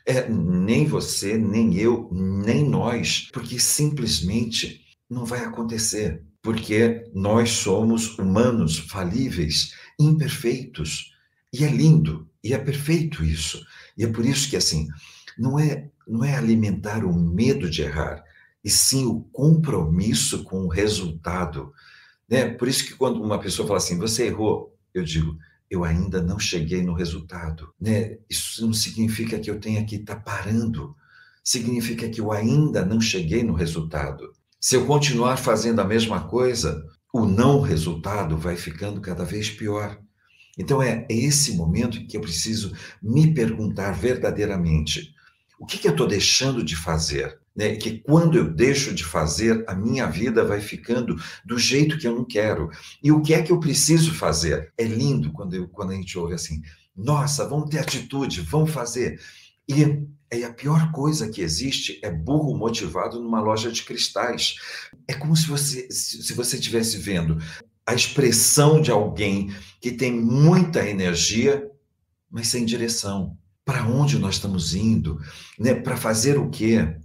É, 0.05 0.29
nem 0.29 0.85
você, 0.85 1.35
nem 1.35 1.75
eu, 1.77 2.07
nem 2.11 2.63
nós, 2.63 3.27
porque 3.33 3.59
simplesmente 3.59 4.81
não 5.09 5.25
vai 5.25 5.39
acontecer. 5.39 6.21
Porque 6.43 7.03
nós 7.11 7.49
somos 7.49 8.15
humanos 8.19 8.77
falíveis, 8.77 9.73
imperfeitos. 9.99 11.11
E 11.51 11.65
é 11.65 11.71
lindo, 11.71 12.29
e 12.43 12.53
é 12.53 12.57
perfeito 12.59 13.23
isso. 13.25 13.65
E 13.97 14.03
é 14.03 14.07
por 14.07 14.23
isso 14.23 14.47
que, 14.47 14.55
assim, 14.55 14.87
não 15.39 15.57
é, 15.57 15.89
não 16.07 16.23
é 16.23 16.35
alimentar 16.35 17.03
o 17.03 17.11
medo 17.11 17.67
de 17.67 17.81
errar, 17.81 18.23
e 18.63 18.69
sim 18.69 19.05
o 19.05 19.21
compromisso 19.31 20.43
com 20.43 20.65
o 20.65 20.67
resultado. 20.67 21.71
Né? 22.29 22.49
Por 22.49 22.67
isso 22.67 22.85
que 22.85 22.95
quando 22.95 23.21
uma 23.21 23.39
pessoa 23.39 23.67
fala 23.67 23.77
assim, 23.77 23.97
você 23.97 24.27
errou, 24.27 24.75
eu 24.93 25.03
digo, 25.03 25.37
eu 25.69 25.83
ainda 25.83 26.21
não 26.21 26.39
cheguei 26.39 26.81
no 26.81 26.93
resultado. 26.93 27.73
Né? 27.79 28.17
Isso 28.29 28.65
não 28.65 28.73
significa 28.73 29.39
que 29.39 29.49
eu 29.49 29.59
tenha 29.59 29.85
que 29.85 29.97
estar 29.97 30.15
tá 30.15 30.21
parando, 30.21 30.95
significa 31.43 32.09
que 32.09 32.19
eu 32.19 32.31
ainda 32.31 32.85
não 32.85 32.99
cheguei 32.99 33.43
no 33.43 33.53
resultado. 33.53 34.31
Se 34.59 34.75
eu 34.75 34.85
continuar 34.85 35.37
fazendo 35.37 35.79
a 35.79 35.85
mesma 35.85 36.27
coisa, 36.27 36.83
o 37.13 37.25
não 37.25 37.61
resultado 37.61 38.37
vai 38.37 38.55
ficando 38.55 38.99
cada 38.99 39.23
vez 39.23 39.49
pior. 39.49 39.99
Então 40.57 40.81
é 40.81 41.05
esse 41.09 41.55
momento 41.55 42.05
que 42.07 42.17
eu 42.17 42.21
preciso 42.21 42.73
me 43.01 43.33
perguntar 43.33 43.91
verdadeiramente: 43.91 45.13
o 45.59 45.65
que, 45.65 45.77
que 45.77 45.87
eu 45.87 45.91
estou 45.91 46.07
deixando 46.07 46.63
de 46.63 46.75
fazer? 46.75 47.39
Né, 47.57 47.75
que 47.75 47.99
quando 47.99 48.37
eu 48.37 48.47
deixo 48.47 48.93
de 48.93 49.03
fazer, 49.03 49.65
a 49.67 49.73
minha 49.73 50.05
vida 50.05 50.45
vai 50.45 50.61
ficando 50.61 51.19
do 51.43 51.57
jeito 51.57 51.97
que 51.97 52.07
eu 52.07 52.15
não 52.15 52.23
quero. 52.23 52.69
E 53.01 53.11
o 53.11 53.19
que 53.19 53.33
é 53.33 53.41
que 53.41 53.51
eu 53.51 53.59
preciso 53.59 54.13
fazer? 54.13 54.71
É 54.77 54.83
lindo 54.83 55.31
quando, 55.31 55.55
eu, 55.55 55.67
quando 55.67 55.91
a 55.91 55.95
gente 55.95 56.15
ouve 56.19 56.35
assim, 56.35 56.61
nossa, 56.95 57.47
vamos 57.49 57.71
ter 57.71 57.79
atitude, 57.79 58.41
vamos 58.41 58.69
fazer. 58.69 59.19
E, 59.67 59.73
e 60.31 60.43
a 60.43 60.53
pior 60.53 60.91
coisa 60.91 61.29
que 61.29 61.41
existe 61.41 61.99
é 62.03 62.11
burro 62.11 62.55
motivado 62.55 63.19
numa 63.19 63.41
loja 63.41 63.71
de 63.71 63.81
cristais. 63.81 64.57
É 65.07 65.15
como 65.15 65.35
se 65.35 65.47
você 65.47 65.87
se 65.89 66.33
você 66.33 66.57
estivesse 66.57 66.97
vendo 66.97 67.39
a 67.87 67.95
expressão 67.95 68.79
de 68.79 68.91
alguém 68.91 69.51
que 69.81 69.91
tem 69.91 70.11
muita 70.11 70.87
energia, 70.87 71.67
mas 72.29 72.49
sem 72.49 72.65
direção. 72.65 73.35
Para 73.65 73.83
onde 73.87 74.19
nós 74.19 74.35
estamos 74.35 74.75
indo? 74.75 75.19
Né? 75.57 75.73
Para 75.73 75.97
fazer 75.97 76.37
o 76.37 76.49
quê? 76.49 76.95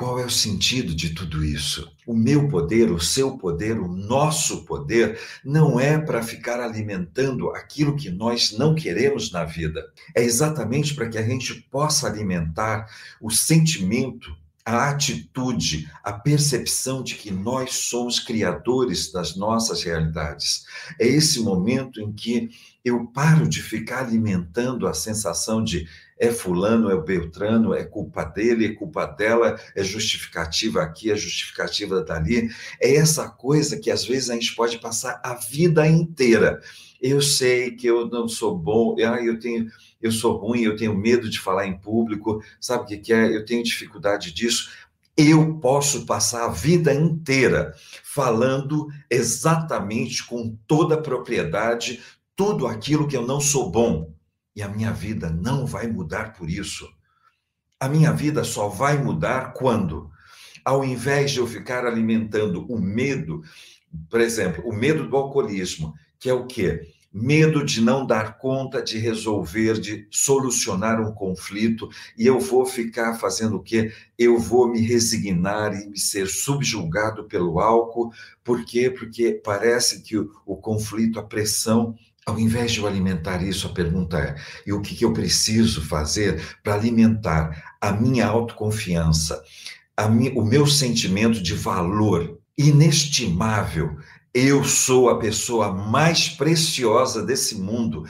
Qual 0.00 0.18
é 0.18 0.24
o 0.24 0.30
sentido 0.30 0.94
de 0.94 1.10
tudo 1.10 1.44
isso? 1.44 1.92
O 2.06 2.14
meu 2.14 2.48
poder, 2.48 2.90
o 2.90 2.98
seu 2.98 3.36
poder, 3.36 3.78
o 3.78 3.86
nosso 3.86 4.64
poder 4.64 5.20
não 5.44 5.78
é 5.78 5.98
para 5.98 6.22
ficar 6.22 6.58
alimentando 6.58 7.50
aquilo 7.50 7.94
que 7.94 8.08
nós 8.08 8.52
não 8.56 8.74
queremos 8.74 9.30
na 9.30 9.44
vida. 9.44 9.92
É 10.16 10.22
exatamente 10.22 10.94
para 10.94 11.06
que 11.06 11.18
a 11.18 11.22
gente 11.22 11.54
possa 11.70 12.06
alimentar 12.06 12.86
o 13.20 13.30
sentimento, 13.30 14.34
a 14.64 14.88
atitude, 14.88 15.90
a 16.02 16.14
percepção 16.14 17.02
de 17.02 17.14
que 17.14 17.30
nós 17.30 17.74
somos 17.74 18.18
criadores 18.18 19.12
das 19.12 19.36
nossas 19.36 19.82
realidades. 19.82 20.64
É 20.98 21.06
esse 21.06 21.40
momento 21.40 22.00
em 22.00 22.10
que 22.10 22.48
eu 22.84 23.06
paro 23.06 23.48
de 23.48 23.62
ficar 23.62 24.04
alimentando 24.04 24.86
a 24.86 24.94
sensação 24.94 25.62
de 25.62 25.86
é 26.20 26.30
fulano, 26.30 26.90
é 26.90 26.94
o 26.94 27.02
Beltrano, 27.02 27.72
é 27.72 27.82
culpa 27.82 28.24
dele, 28.24 28.66
é 28.66 28.74
culpa 28.74 29.06
dela, 29.06 29.58
é 29.74 29.82
justificativa 29.82 30.82
aqui, 30.82 31.10
é 31.10 31.16
justificativa 31.16 32.04
dali. 32.04 32.50
É 32.78 32.94
essa 32.94 33.26
coisa 33.26 33.78
que 33.78 33.90
às 33.90 34.04
vezes 34.04 34.28
a 34.28 34.34
gente 34.34 34.54
pode 34.54 34.78
passar 34.78 35.18
a 35.24 35.32
vida 35.34 35.86
inteira. 35.88 36.60
Eu 37.00 37.22
sei 37.22 37.70
que 37.70 37.86
eu 37.86 38.06
não 38.06 38.28
sou 38.28 38.56
bom, 38.56 38.94
eu 38.98 39.38
tenho, 39.40 39.66
eu 40.00 40.12
sou 40.12 40.36
ruim, 40.36 40.60
eu 40.60 40.76
tenho 40.76 40.94
medo 40.94 41.30
de 41.30 41.40
falar 41.40 41.66
em 41.66 41.78
público, 41.78 42.42
sabe 42.60 42.84
o 42.84 42.86
que, 42.86 42.98
que 42.98 43.12
é? 43.14 43.34
Eu 43.34 43.46
tenho 43.46 43.64
dificuldade 43.64 44.30
disso. 44.30 44.70
Eu 45.16 45.54
posso 45.54 46.04
passar 46.04 46.44
a 46.44 46.52
vida 46.52 46.94
inteira 46.94 47.74
falando 48.04 48.88
exatamente 49.08 50.24
com 50.24 50.54
toda 50.66 50.96
a 50.96 51.00
propriedade 51.00 52.00
tudo 52.40 52.66
aquilo 52.66 53.06
que 53.06 53.14
eu 53.14 53.26
não 53.26 53.38
sou 53.38 53.70
bom 53.70 54.14
e 54.56 54.62
a 54.62 54.68
minha 54.68 54.92
vida 54.92 55.28
não 55.28 55.66
vai 55.66 55.86
mudar 55.86 56.32
por 56.32 56.48
isso. 56.48 56.88
A 57.78 57.86
minha 57.86 58.14
vida 58.14 58.44
só 58.44 58.66
vai 58.66 58.96
mudar 58.96 59.52
quando, 59.52 60.10
ao 60.64 60.82
invés 60.82 61.32
de 61.32 61.38
eu 61.38 61.46
ficar 61.46 61.84
alimentando 61.84 62.64
o 62.66 62.80
medo, 62.80 63.42
por 64.08 64.22
exemplo, 64.22 64.66
o 64.66 64.74
medo 64.74 65.06
do 65.06 65.18
alcoolismo, 65.18 65.92
que 66.18 66.30
é 66.30 66.32
o 66.32 66.46
quê? 66.46 66.80
Medo 67.12 67.62
de 67.62 67.82
não 67.82 68.06
dar 68.06 68.38
conta 68.38 68.80
de 68.80 68.96
resolver, 68.96 69.78
de 69.78 70.08
solucionar 70.10 70.98
um 70.98 71.12
conflito, 71.12 71.90
e 72.16 72.26
eu 72.26 72.40
vou 72.40 72.64
ficar 72.64 73.18
fazendo 73.18 73.56
o 73.56 73.62
quê? 73.62 73.92
Eu 74.16 74.38
vou 74.38 74.66
me 74.66 74.80
resignar 74.80 75.74
e 75.74 75.98
ser 75.98 76.26
subjulgado 76.26 77.24
pelo 77.24 77.60
álcool. 77.60 78.10
Por 78.42 78.64
quê? 78.64 78.88
Porque 78.88 79.38
parece 79.44 80.00
que 80.00 80.16
o, 80.16 80.30
o 80.46 80.56
conflito, 80.56 81.18
a 81.18 81.22
pressão 81.22 81.94
ao 82.30 82.38
invés 82.38 82.72
de 82.72 82.78
eu 82.78 82.86
alimentar 82.86 83.42
isso, 83.42 83.66
a 83.66 83.72
pergunta 83.72 84.18
é: 84.18 84.36
e 84.64 84.72
o 84.72 84.80
que, 84.80 84.94
que 84.94 85.04
eu 85.04 85.12
preciso 85.12 85.82
fazer 85.82 86.40
para 86.62 86.74
alimentar 86.74 87.76
a 87.80 87.92
minha 87.92 88.26
autoconfiança, 88.26 89.42
mi, 90.10 90.30
o 90.30 90.44
meu 90.44 90.66
sentimento 90.66 91.42
de 91.42 91.54
valor 91.54 92.38
inestimável. 92.56 93.98
Eu 94.32 94.62
sou 94.62 95.10
a 95.10 95.18
pessoa 95.18 95.72
mais 95.72 96.28
preciosa 96.28 97.24
desse 97.24 97.56
mundo. 97.56 98.06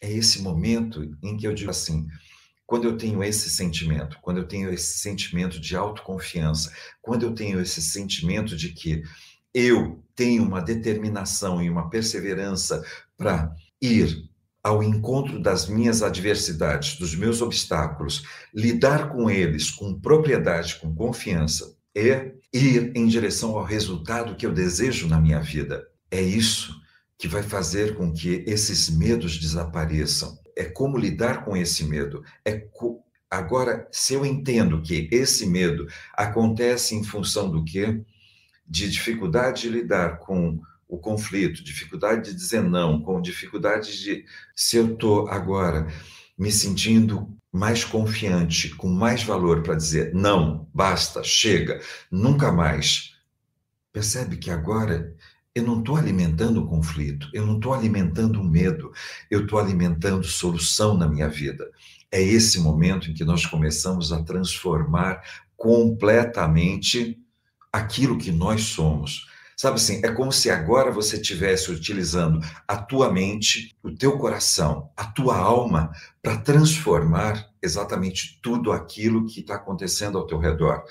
É 0.00 0.10
esse 0.10 0.40
momento 0.40 1.14
em 1.22 1.36
que 1.36 1.46
eu 1.46 1.52
digo 1.52 1.70
assim: 1.70 2.06
quando 2.66 2.84
eu 2.84 2.96
tenho 2.96 3.22
esse 3.22 3.50
sentimento, 3.50 4.18
quando 4.22 4.38
eu 4.38 4.48
tenho 4.48 4.72
esse 4.72 4.98
sentimento 4.98 5.60
de 5.60 5.76
autoconfiança, 5.76 6.72
quando 7.02 7.24
eu 7.24 7.34
tenho 7.34 7.60
esse 7.60 7.82
sentimento 7.82 8.56
de 8.56 8.70
que 8.70 9.02
eu 9.52 10.02
tenho 10.14 10.42
uma 10.42 10.60
determinação 10.60 11.62
e 11.62 11.68
uma 11.68 11.90
perseverança 11.90 12.82
para 13.18 13.52
ir 13.82 14.28
ao 14.62 14.82
encontro 14.82 15.40
das 15.40 15.68
minhas 15.68 16.02
adversidades, 16.02 16.96
dos 16.98 17.14
meus 17.14 17.42
obstáculos, 17.42 18.22
lidar 18.54 19.10
com 19.10 19.28
eles 19.28 19.70
com 19.70 19.98
propriedade, 19.98 20.76
com 20.76 20.94
confiança 20.94 21.76
e 21.94 22.32
ir 22.52 22.92
em 22.94 23.06
direção 23.06 23.56
ao 23.56 23.64
resultado 23.64 24.36
que 24.36 24.46
eu 24.46 24.52
desejo 24.52 25.08
na 25.08 25.20
minha 25.20 25.40
vida. 25.40 25.86
É 26.10 26.22
isso 26.22 26.78
que 27.18 27.26
vai 27.26 27.42
fazer 27.42 27.96
com 27.96 28.12
que 28.12 28.44
esses 28.46 28.88
medos 28.88 29.38
desapareçam. 29.38 30.38
É 30.56 30.64
como 30.64 30.96
lidar 30.96 31.44
com 31.44 31.56
esse 31.56 31.84
medo. 31.84 32.22
É 32.44 32.58
co... 32.58 33.02
agora, 33.30 33.88
se 33.90 34.14
eu 34.14 34.24
entendo 34.24 34.80
que 34.80 35.08
esse 35.10 35.46
medo 35.46 35.86
acontece 36.14 36.94
em 36.94 37.02
função 37.02 37.50
do 37.50 37.64
quê? 37.64 38.00
De 38.66 38.88
dificuldade 38.88 39.62
de 39.62 39.70
lidar 39.70 40.18
com 40.18 40.60
o 40.88 40.98
conflito, 40.98 41.62
dificuldade 41.62 42.30
de 42.30 42.36
dizer 42.36 42.62
não, 42.62 43.00
com 43.00 43.20
dificuldade 43.20 44.00
de. 44.00 44.24
Se 44.56 44.76
eu 44.76 44.94
estou 44.94 45.28
agora 45.28 45.86
me 46.36 46.50
sentindo 46.50 47.36
mais 47.52 47.84
confiante, 47.84 48.74
com 48.74 48.88
mais 48.88 49.22
valor 49.22 49.62
para 49.62 49.74
dizer 49.74 50.14
não, 50.14 50.68
basta, 50.72 51.22
chega, 51.22 51.80
nunca 52.10 52.50
mais. 52.50 53.14
Percebe 53.92 54.36
que 54.36 54.50
agora 54.50 55.14
eu 55.54 55.62
não 55.64 55.80
estou 55.80 55.96
alimentando 55.96 56.62
o 56.62 56.66
conflito, 56.66 57.28
eu 57.32 57.44
não 57.44 57.56
estou 57.56 57.74
alimentando 57.74 58.40
o 58.40 58.44
medo, 58.44 58.92
eu 59.30 59.42
estou 59.42 59.58
alimentando 59.58 60.24
solução 60.24 60.96
na 60.96 61.08
minha 61.08 61.28
vida. 61.28 61.68
É 62.10 62.22
esse 62.22 62.60
momento 62.60 63.10
em 63.10 63.14
que 63.14 63.24
nós 63.24 63.44
começamos 63.44 64.12
a 64.12 64.22
transformar 64.22 65.20
completamente 65.56 67.18
aquilo 67.72 68.16
que 68.16 68.30
nós 68.30 68.62
somos. 68.62 69.26
Sabe 69.60 69.74
assim, 69.74 70.00
é 70.04 70.12
como 70.12 70.30
se 70.30 70.50
agora 70.50 70.92
você 70.92 71.16
estivesse 71.16 71.72
utilizando 71.72 72.38
a 72.66 72.76
tua 72.76 73.12
mente, 73.12 73.76
o 73.82 73.90
teu 73.90 74.16
coração, 74.16 74.88
a 74.96 75.04
tua 75.04 75.36
alma 75.36 75.90
para 76.22 76.36
transformar 76.36 77.50
exatamente 77.60 78.38
tudo 78.40 78.70
aquilo 78.70 79.26
que 79.26 79.40
está 79.40 79.56
acontecendo 79.56 80.16
ao 80.16 80.28
teu 80.28 80.38
redor. 80.38 80.84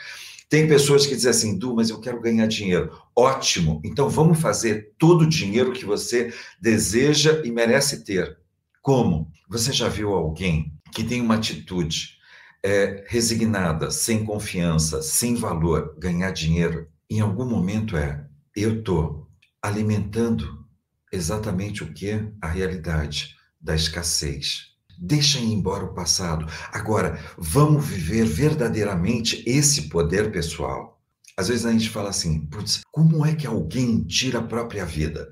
Tem 0.49 0.67
pessoas 0.67 1.05
que 1.05 1.15
dizem 1.15 1.31
assim, 1.31 1.57
Du, 1.57 1.75
mas 1.75 1.89
eu 1.89 2.01
quero 2.01 2.19
ganhar 2.19 2.45
dinheiro. 2.45 2.91
Ótimo, 3.15 3.81
então 3.85 4.09
vamos 4.09 4.41
fazer 4.41 4.93
todo 4.97 5.21
o 5.21 5.29
dinheiro 5.29 5.71
que 5.71 5.85
você 5.85 6.33
deseja 6.59 7.41
e 7.45 7.51
merece 7.51 8.03
ter. 8.03 8.37
Como? 8.81 9.31
Você 9.47 9.71
já 9.71 9.87
viu 9.87 10.13
alguém 10.13 10.73
que 10.91 11.05
tem 11.05 11.21
uma 11.21 11.35
atitude 11.35 12.17
é, 12.61 13.05
resignada, 13.07 13.91
sem 13.91 14.25
confiança, 14.25 15.01
sem 15.01 15.35
valor, 15.35 15.95
ganhar 15.97 16.31
dinheiro? 16.31 16.89
Em 17.09 17.21
algum 17.21 17.45
momento 17.45 17.95
é 17.95 18.26
eu 18.57 18.79
estou 18.79 19.27
alimentando 19.61 20.65
exatamente 21.11 21.83
o 21.83 21.93
que? 21.93 22.27
A 22.41 22.47
realidade 22.47 23.35
da 23.61 23.75
escassez. 23.75 24.71
Deixa 24.97 25.39
embora 25.39 25.85
o 25.85 25.93
passado. 25.93 26.47
Agora, 26.71 27.19
vamos 27.37 27.85
viver 27.85 28.25
verdadeiramente 28.25 29.43
esse 29.45 29.89
poder 29.89 30.31
pessoal. 30.31 30.99
Às 31.37 31.49
vezes 31.49 31.67
a 31.67 31.71
gente 31.71 31.89
fala 31.89 32.09
assim, 32.09 32.39
putz, 32.47 32.81
como 32.91 33.23
é 33.23 33.35
que 33.35 33.45
alguém 33.45 34.03
tira 34.03 34.39
a 34.39 34.43
própria 34.43 34.85
vida? 34.85 35.31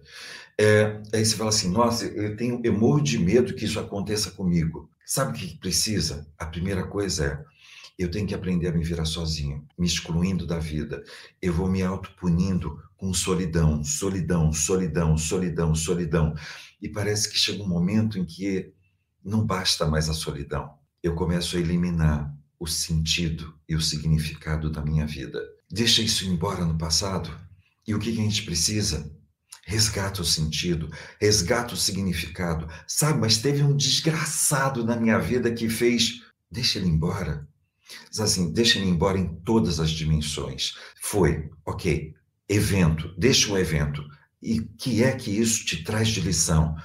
É, 0.59 1.01
aí 1.11 1.26
você 1.26 1.36
fala 1.36 1.49
assim, 1.49 1.71
nossa, 1.71 2.05
eu 2.05 2.38
tenho, 2.38 2.61
eu 2.63 2.73
morro 2.73 3.01
de 3.01 3.17
medo 3.17 3.55
que 3.55 3.65
isso 3.65 3.80
aconteça 3.80 4.30
comigo. 4.30 4.88
Sabe 5.03 5.32
o 5.32 5.34
que 5.34 5.57
precisa? 5.57 6.28
A 6.38 6.45
primeira 6.45 6.84
coisa 6.86 7.26
é 7.26 7.54
eu 7.97 8.11
tenho 8.11 8.27
que 8.27 8.35
aprender 8.35 8.67
a 8.67 8.71
me 8.71 8.83
virar 8.83 9.05
sozinho, 9.05 9.65
me 9.77 9.87
excluindo 9.87 10.45
da 10.45 10.59
vida. 10.59 11.03
Eu 11.41 11.53
vou 11.53 11.69
me 11.69 11.81
autopunindo 11.81 12.77
com 12.97 13.13
solidão, 13.13 13.83
solidão, 13.83 14.51
solidão, 14.51 15.17
solidão, 15.17 15.73
solidão. 15.73 16.35
E 16.81 16.89
parece 16.89 17.29
que 17.29 17.37
chega 17.37 17.63
um 17.63 17.67
momento 17.67 18.19
em 18.19 18.25
que 18.25 18.73
não 19.23 19.45
basta 19.45 19.85
mais 19.85 20.09
a 20.09 20.13
solidão. 20.13 20.77
Eu 21.01 21.15
começo 21.15 21.55
a 21.55 21.59
eliminar 21.59 22.35
o 22.59 22.67
sentido 22.67 23.57
e 23.67 23.75
o 23.75 23.81
significado 23.81 24.69
da 24.69 24.81
minha 24.81 25.05
vida. 25.05 25.39
Deixa 25.71 26.01
isso 26.01 26.25
embora 26.25 26.65
no 26.65 26.77
passado. 26.77 27.29
E 27.87 27.93
o 27.95 27.99
que 27.99 28.09
a 28.09 28.15
gente 28.15 28.43
precisa? 28.43 29.11
Resgata 29.65 30.21
o 30.21 30.25
sentido, 30.25 30.91
resgata 31.19 31.73
o 31.73 31.77
significado. 31.77 32.67
Sabe, 32.87 33.19
mas 33.19 33.37
teve 33.37 33.63
um 33.63 33.75
desgraçado 33.75 34.83
na 34.83 34.95
minha 34.95 35.17
vida 35.17 35.51
que 35.51 35.69
fez. 35.69 36.21
Deixa 36.51 36.77
ele 36.77 36.87
embora. 36.87 37.47
Diz 38.09 38.19
assim, 38.19 38.51
deixa 38.51 38.79
ele 38.79 38.89
embora 38.89 39.17
em 39.17 39.27
todas 39.43 39.79
as 39.79 39.91
dimensões. 39.91 40.75
Foi, 41.01 41.49
ok, 41.65 42.13
evento, 42.49 43.13
deixa 43.17 43.51
um 43.51 43.57
evento. 43.57 44.03
E 44.41 44.61
que 44.61 45.03
é 45.03 45.11
que 45.11 45.31
isso 45.31 45.65
te 45.65 45.83
traz 45.83 46.09
de 46.09 46.21
lição? 46.21 46.75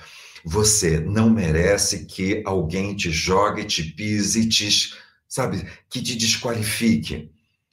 Você 0.44 1.00
não 1.00 1.28
merece 1.28 2.06
que 2.06 2.42
alguém 2.46 2.94
te 2.96 3.10
jogue, 3.10 3.64
te 3.64 3.82
pise, 3.82 4.48
te, 4.48 4.94
sabe, 5.28 5.66
que 5.88 6.02
te 6.02 6.16
desqualifique. 6.16 7.30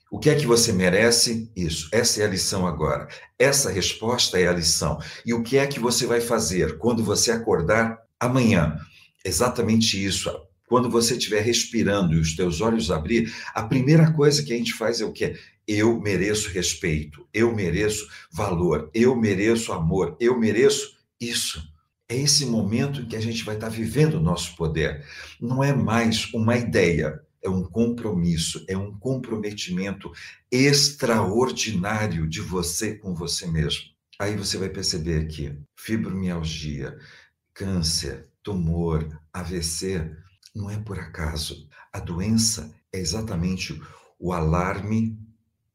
O 0.09 0.19
que 0.19 0.29
é 0.29 0.35
que 0.35 0.45
você 0.45 0.71
merece? 0.71 1.51
Isso. 1.55 1.89
Essa 1.91 2.21
é 2.21 2.25
a 2.25 2.29
lição 2.29 2.65
agora. 2.65 3.07
Essa 3.37 3.69
resposta 3.69 4.39
é 4.39 4.47
a 4.47 4.53
lição. 4.53 4.99
E 5.25 5.33
o 5.33 5.43
que 5.43 5.57
é 5.57 5.67
que 5.67 5.79
você 5.79 6.05
vai 6.05 6.21
fazer 6.21 6.77
quando 6.77 7.03
você 7.03 7.31
acordar 7.31 7.99
amanhã? 8.19 8.77
Exatamente 9.23 10.03
isso. 10.03 10.29
Quando 10.67 10.89
você 10.89 11.15
estiver 11.15 11.41
respirando 11.41 12.13
e 12.13 12.19
os 12.19 12.35
teus 12.35 12.59
olhos 12.59 12.91
abrir, 12.91 13.33
a 13.53 13.63
primeira 13.63 14.11
coisa 14.11 14.43
que 14.43 14.53
a 14.53 14.57
gente 14.57 14.73
faz 14.73 14.99
é 14.99 15.05
o 15.05 15.13
quê? 15.13 15.39
Eu 15.65 15.99
mereço 15.99 16.49
respeito, 16.49 17.25
eu 17.33 17.55
mereço 17.55 18.07
valor, 18.31 18.91
eu 18.93 19.15
mereço 19.15 19.71
amor, 19.71 20.15
eu 20.19 20.37
mereço 20.37 20.97
isso. 21.19 21.63
É 22.09 22.15
esse 22.15 22.45
momento 22.45 23.01
em 23.01 23.05
que 23.05 23.15
a 23.15 23.21
gente 23.21 23.43
vai 23.43 23.55
estar 23.55 23.69
vivendo 23.69 24.15
o 24.15 24.21
nosso 24.21 24.55
poder. 24.55 25.05
Não 25.39 25.63
é 25.63 25.73
mais 25.73 26.31
uma 26.33 26.57
ideia, 26.57 27.21
é 27.41 27.49
um 27.49 27.63
compromisso, 27.63 28.65
é 28.67 28.77
um 28.77 28.97
comprometimento 28.97 30.11
extraordinário 30.51 32.27
de 32.27 32.41
você 32.41 32.95
com 32.95 33.13
você 33.13 33.47
mesmo. 33.47 33.83
Aí 34.19 34.35
você 34.35 34.57
vai 34.57 34.69
perceber 34.69 35.27
que 35.27 35.57
fibromialgia, 35.77 36.97
câncer, 37.53 38.27
tumor, 38.41 39.07
AVC, 39.31 40.11
não 40.57 40.71
é 40.71 40.77
por 40.77 40.99
acaso. 40.99 41.69
A 41.93 41.99
doença 41.99 42.75
é 42.91 42.97
exatamente 42.97 43.79
o 44.19 44.33
alarme 44.33 45.17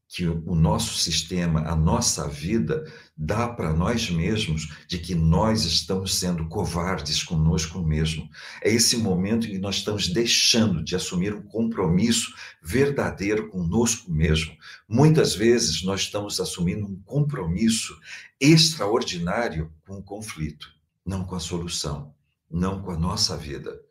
que 0.09 0.27
o 0.27 0.53
nosso 0.53 0.99
sistema, 0.99 1.61
a 1.61 1.75
nossa 1.75 2.27
vida, 2.27 2.83
dá 3.17 3.47
para 3.47 3.73
nós 3.73 4.11
mesmos 4.11 4.71
de 4.87 4.99
que 4.99 5.15
nós 5.15 5.63
estamos 5.63 6.19
sendo 6.19 6.47
covardes 6.47 7.23
conosco 7.23 7.81
mesmo. 7.81 8.29
É 8.61 8.69
esse 8.69 8.97
momento 8.97 9.47
em 9.47 9.51
que 9.51 9.57
nós 9.57 9.77
estamos 9.77 10.09
deixando 10.09 10.83
de 10.83 10.95
assumir 10.95 11.33
um 11.33 11.41
compromisso 11.41 12.31
verdadeiro 12.61 13.49
conosco 13.49 14.11
mesmo. 14.11 14.55
Muitas 14.87 15.33
vezes 15.33 15.83
nós 15.83 16.01
estamos 16.01 16.39
assumindo 16.39 16.85
um 16.85 17.01
compromisso 17.03 17.97
extraordinário 18.39 19.73
com 19.87 19.95
o 19.95 20.03
conflito, 20.03 20.67
não 21.03 21.25
com 21.25 21.35
a 21.35 21.39
solução, 21.39 22.13
não 22.51 22.83
com 22.83 22.91
a 22.91 22.99
nossa 22.99 23.35
vida. 23.35 23.81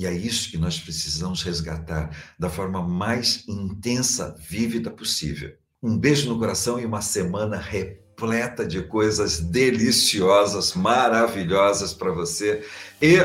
E 0.00 0.06
é 0.06 0.14
isso 0.14 0.50
que 0.50 0.56
nós 0.56 0.80
precisamos 0.80 1.42
resgatar 1.42 2.08
da 2.38 2.48
forma 2.48 2.80
mais 2.80 3.44
intensa, 3.46 4.34
vívida 4.40 4.90
possível. 4.90 5.52
Um 5.82 5.98
beijo 5.98 6.26
no 6.26 6.38
coração 6.38 6.80
e 6.80 6.86
uma 6.86 7.02
semana 7.02 7.58
repleta 7.58 8.66
de 8.66 8.80
coisas 8.80 9.40
deliciosas, 9.40 10.72
maravilhosas 10.72 11.92
para 11.92 12.12
você 12.12 12.66
e 13.02 13.18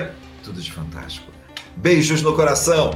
tudo 0.44 0.62
de 0.62 0.70
fantástico. 0.70 1.32
Beijos 1.78 2.22
no 2.22 2.36
coração! 2.36 2.92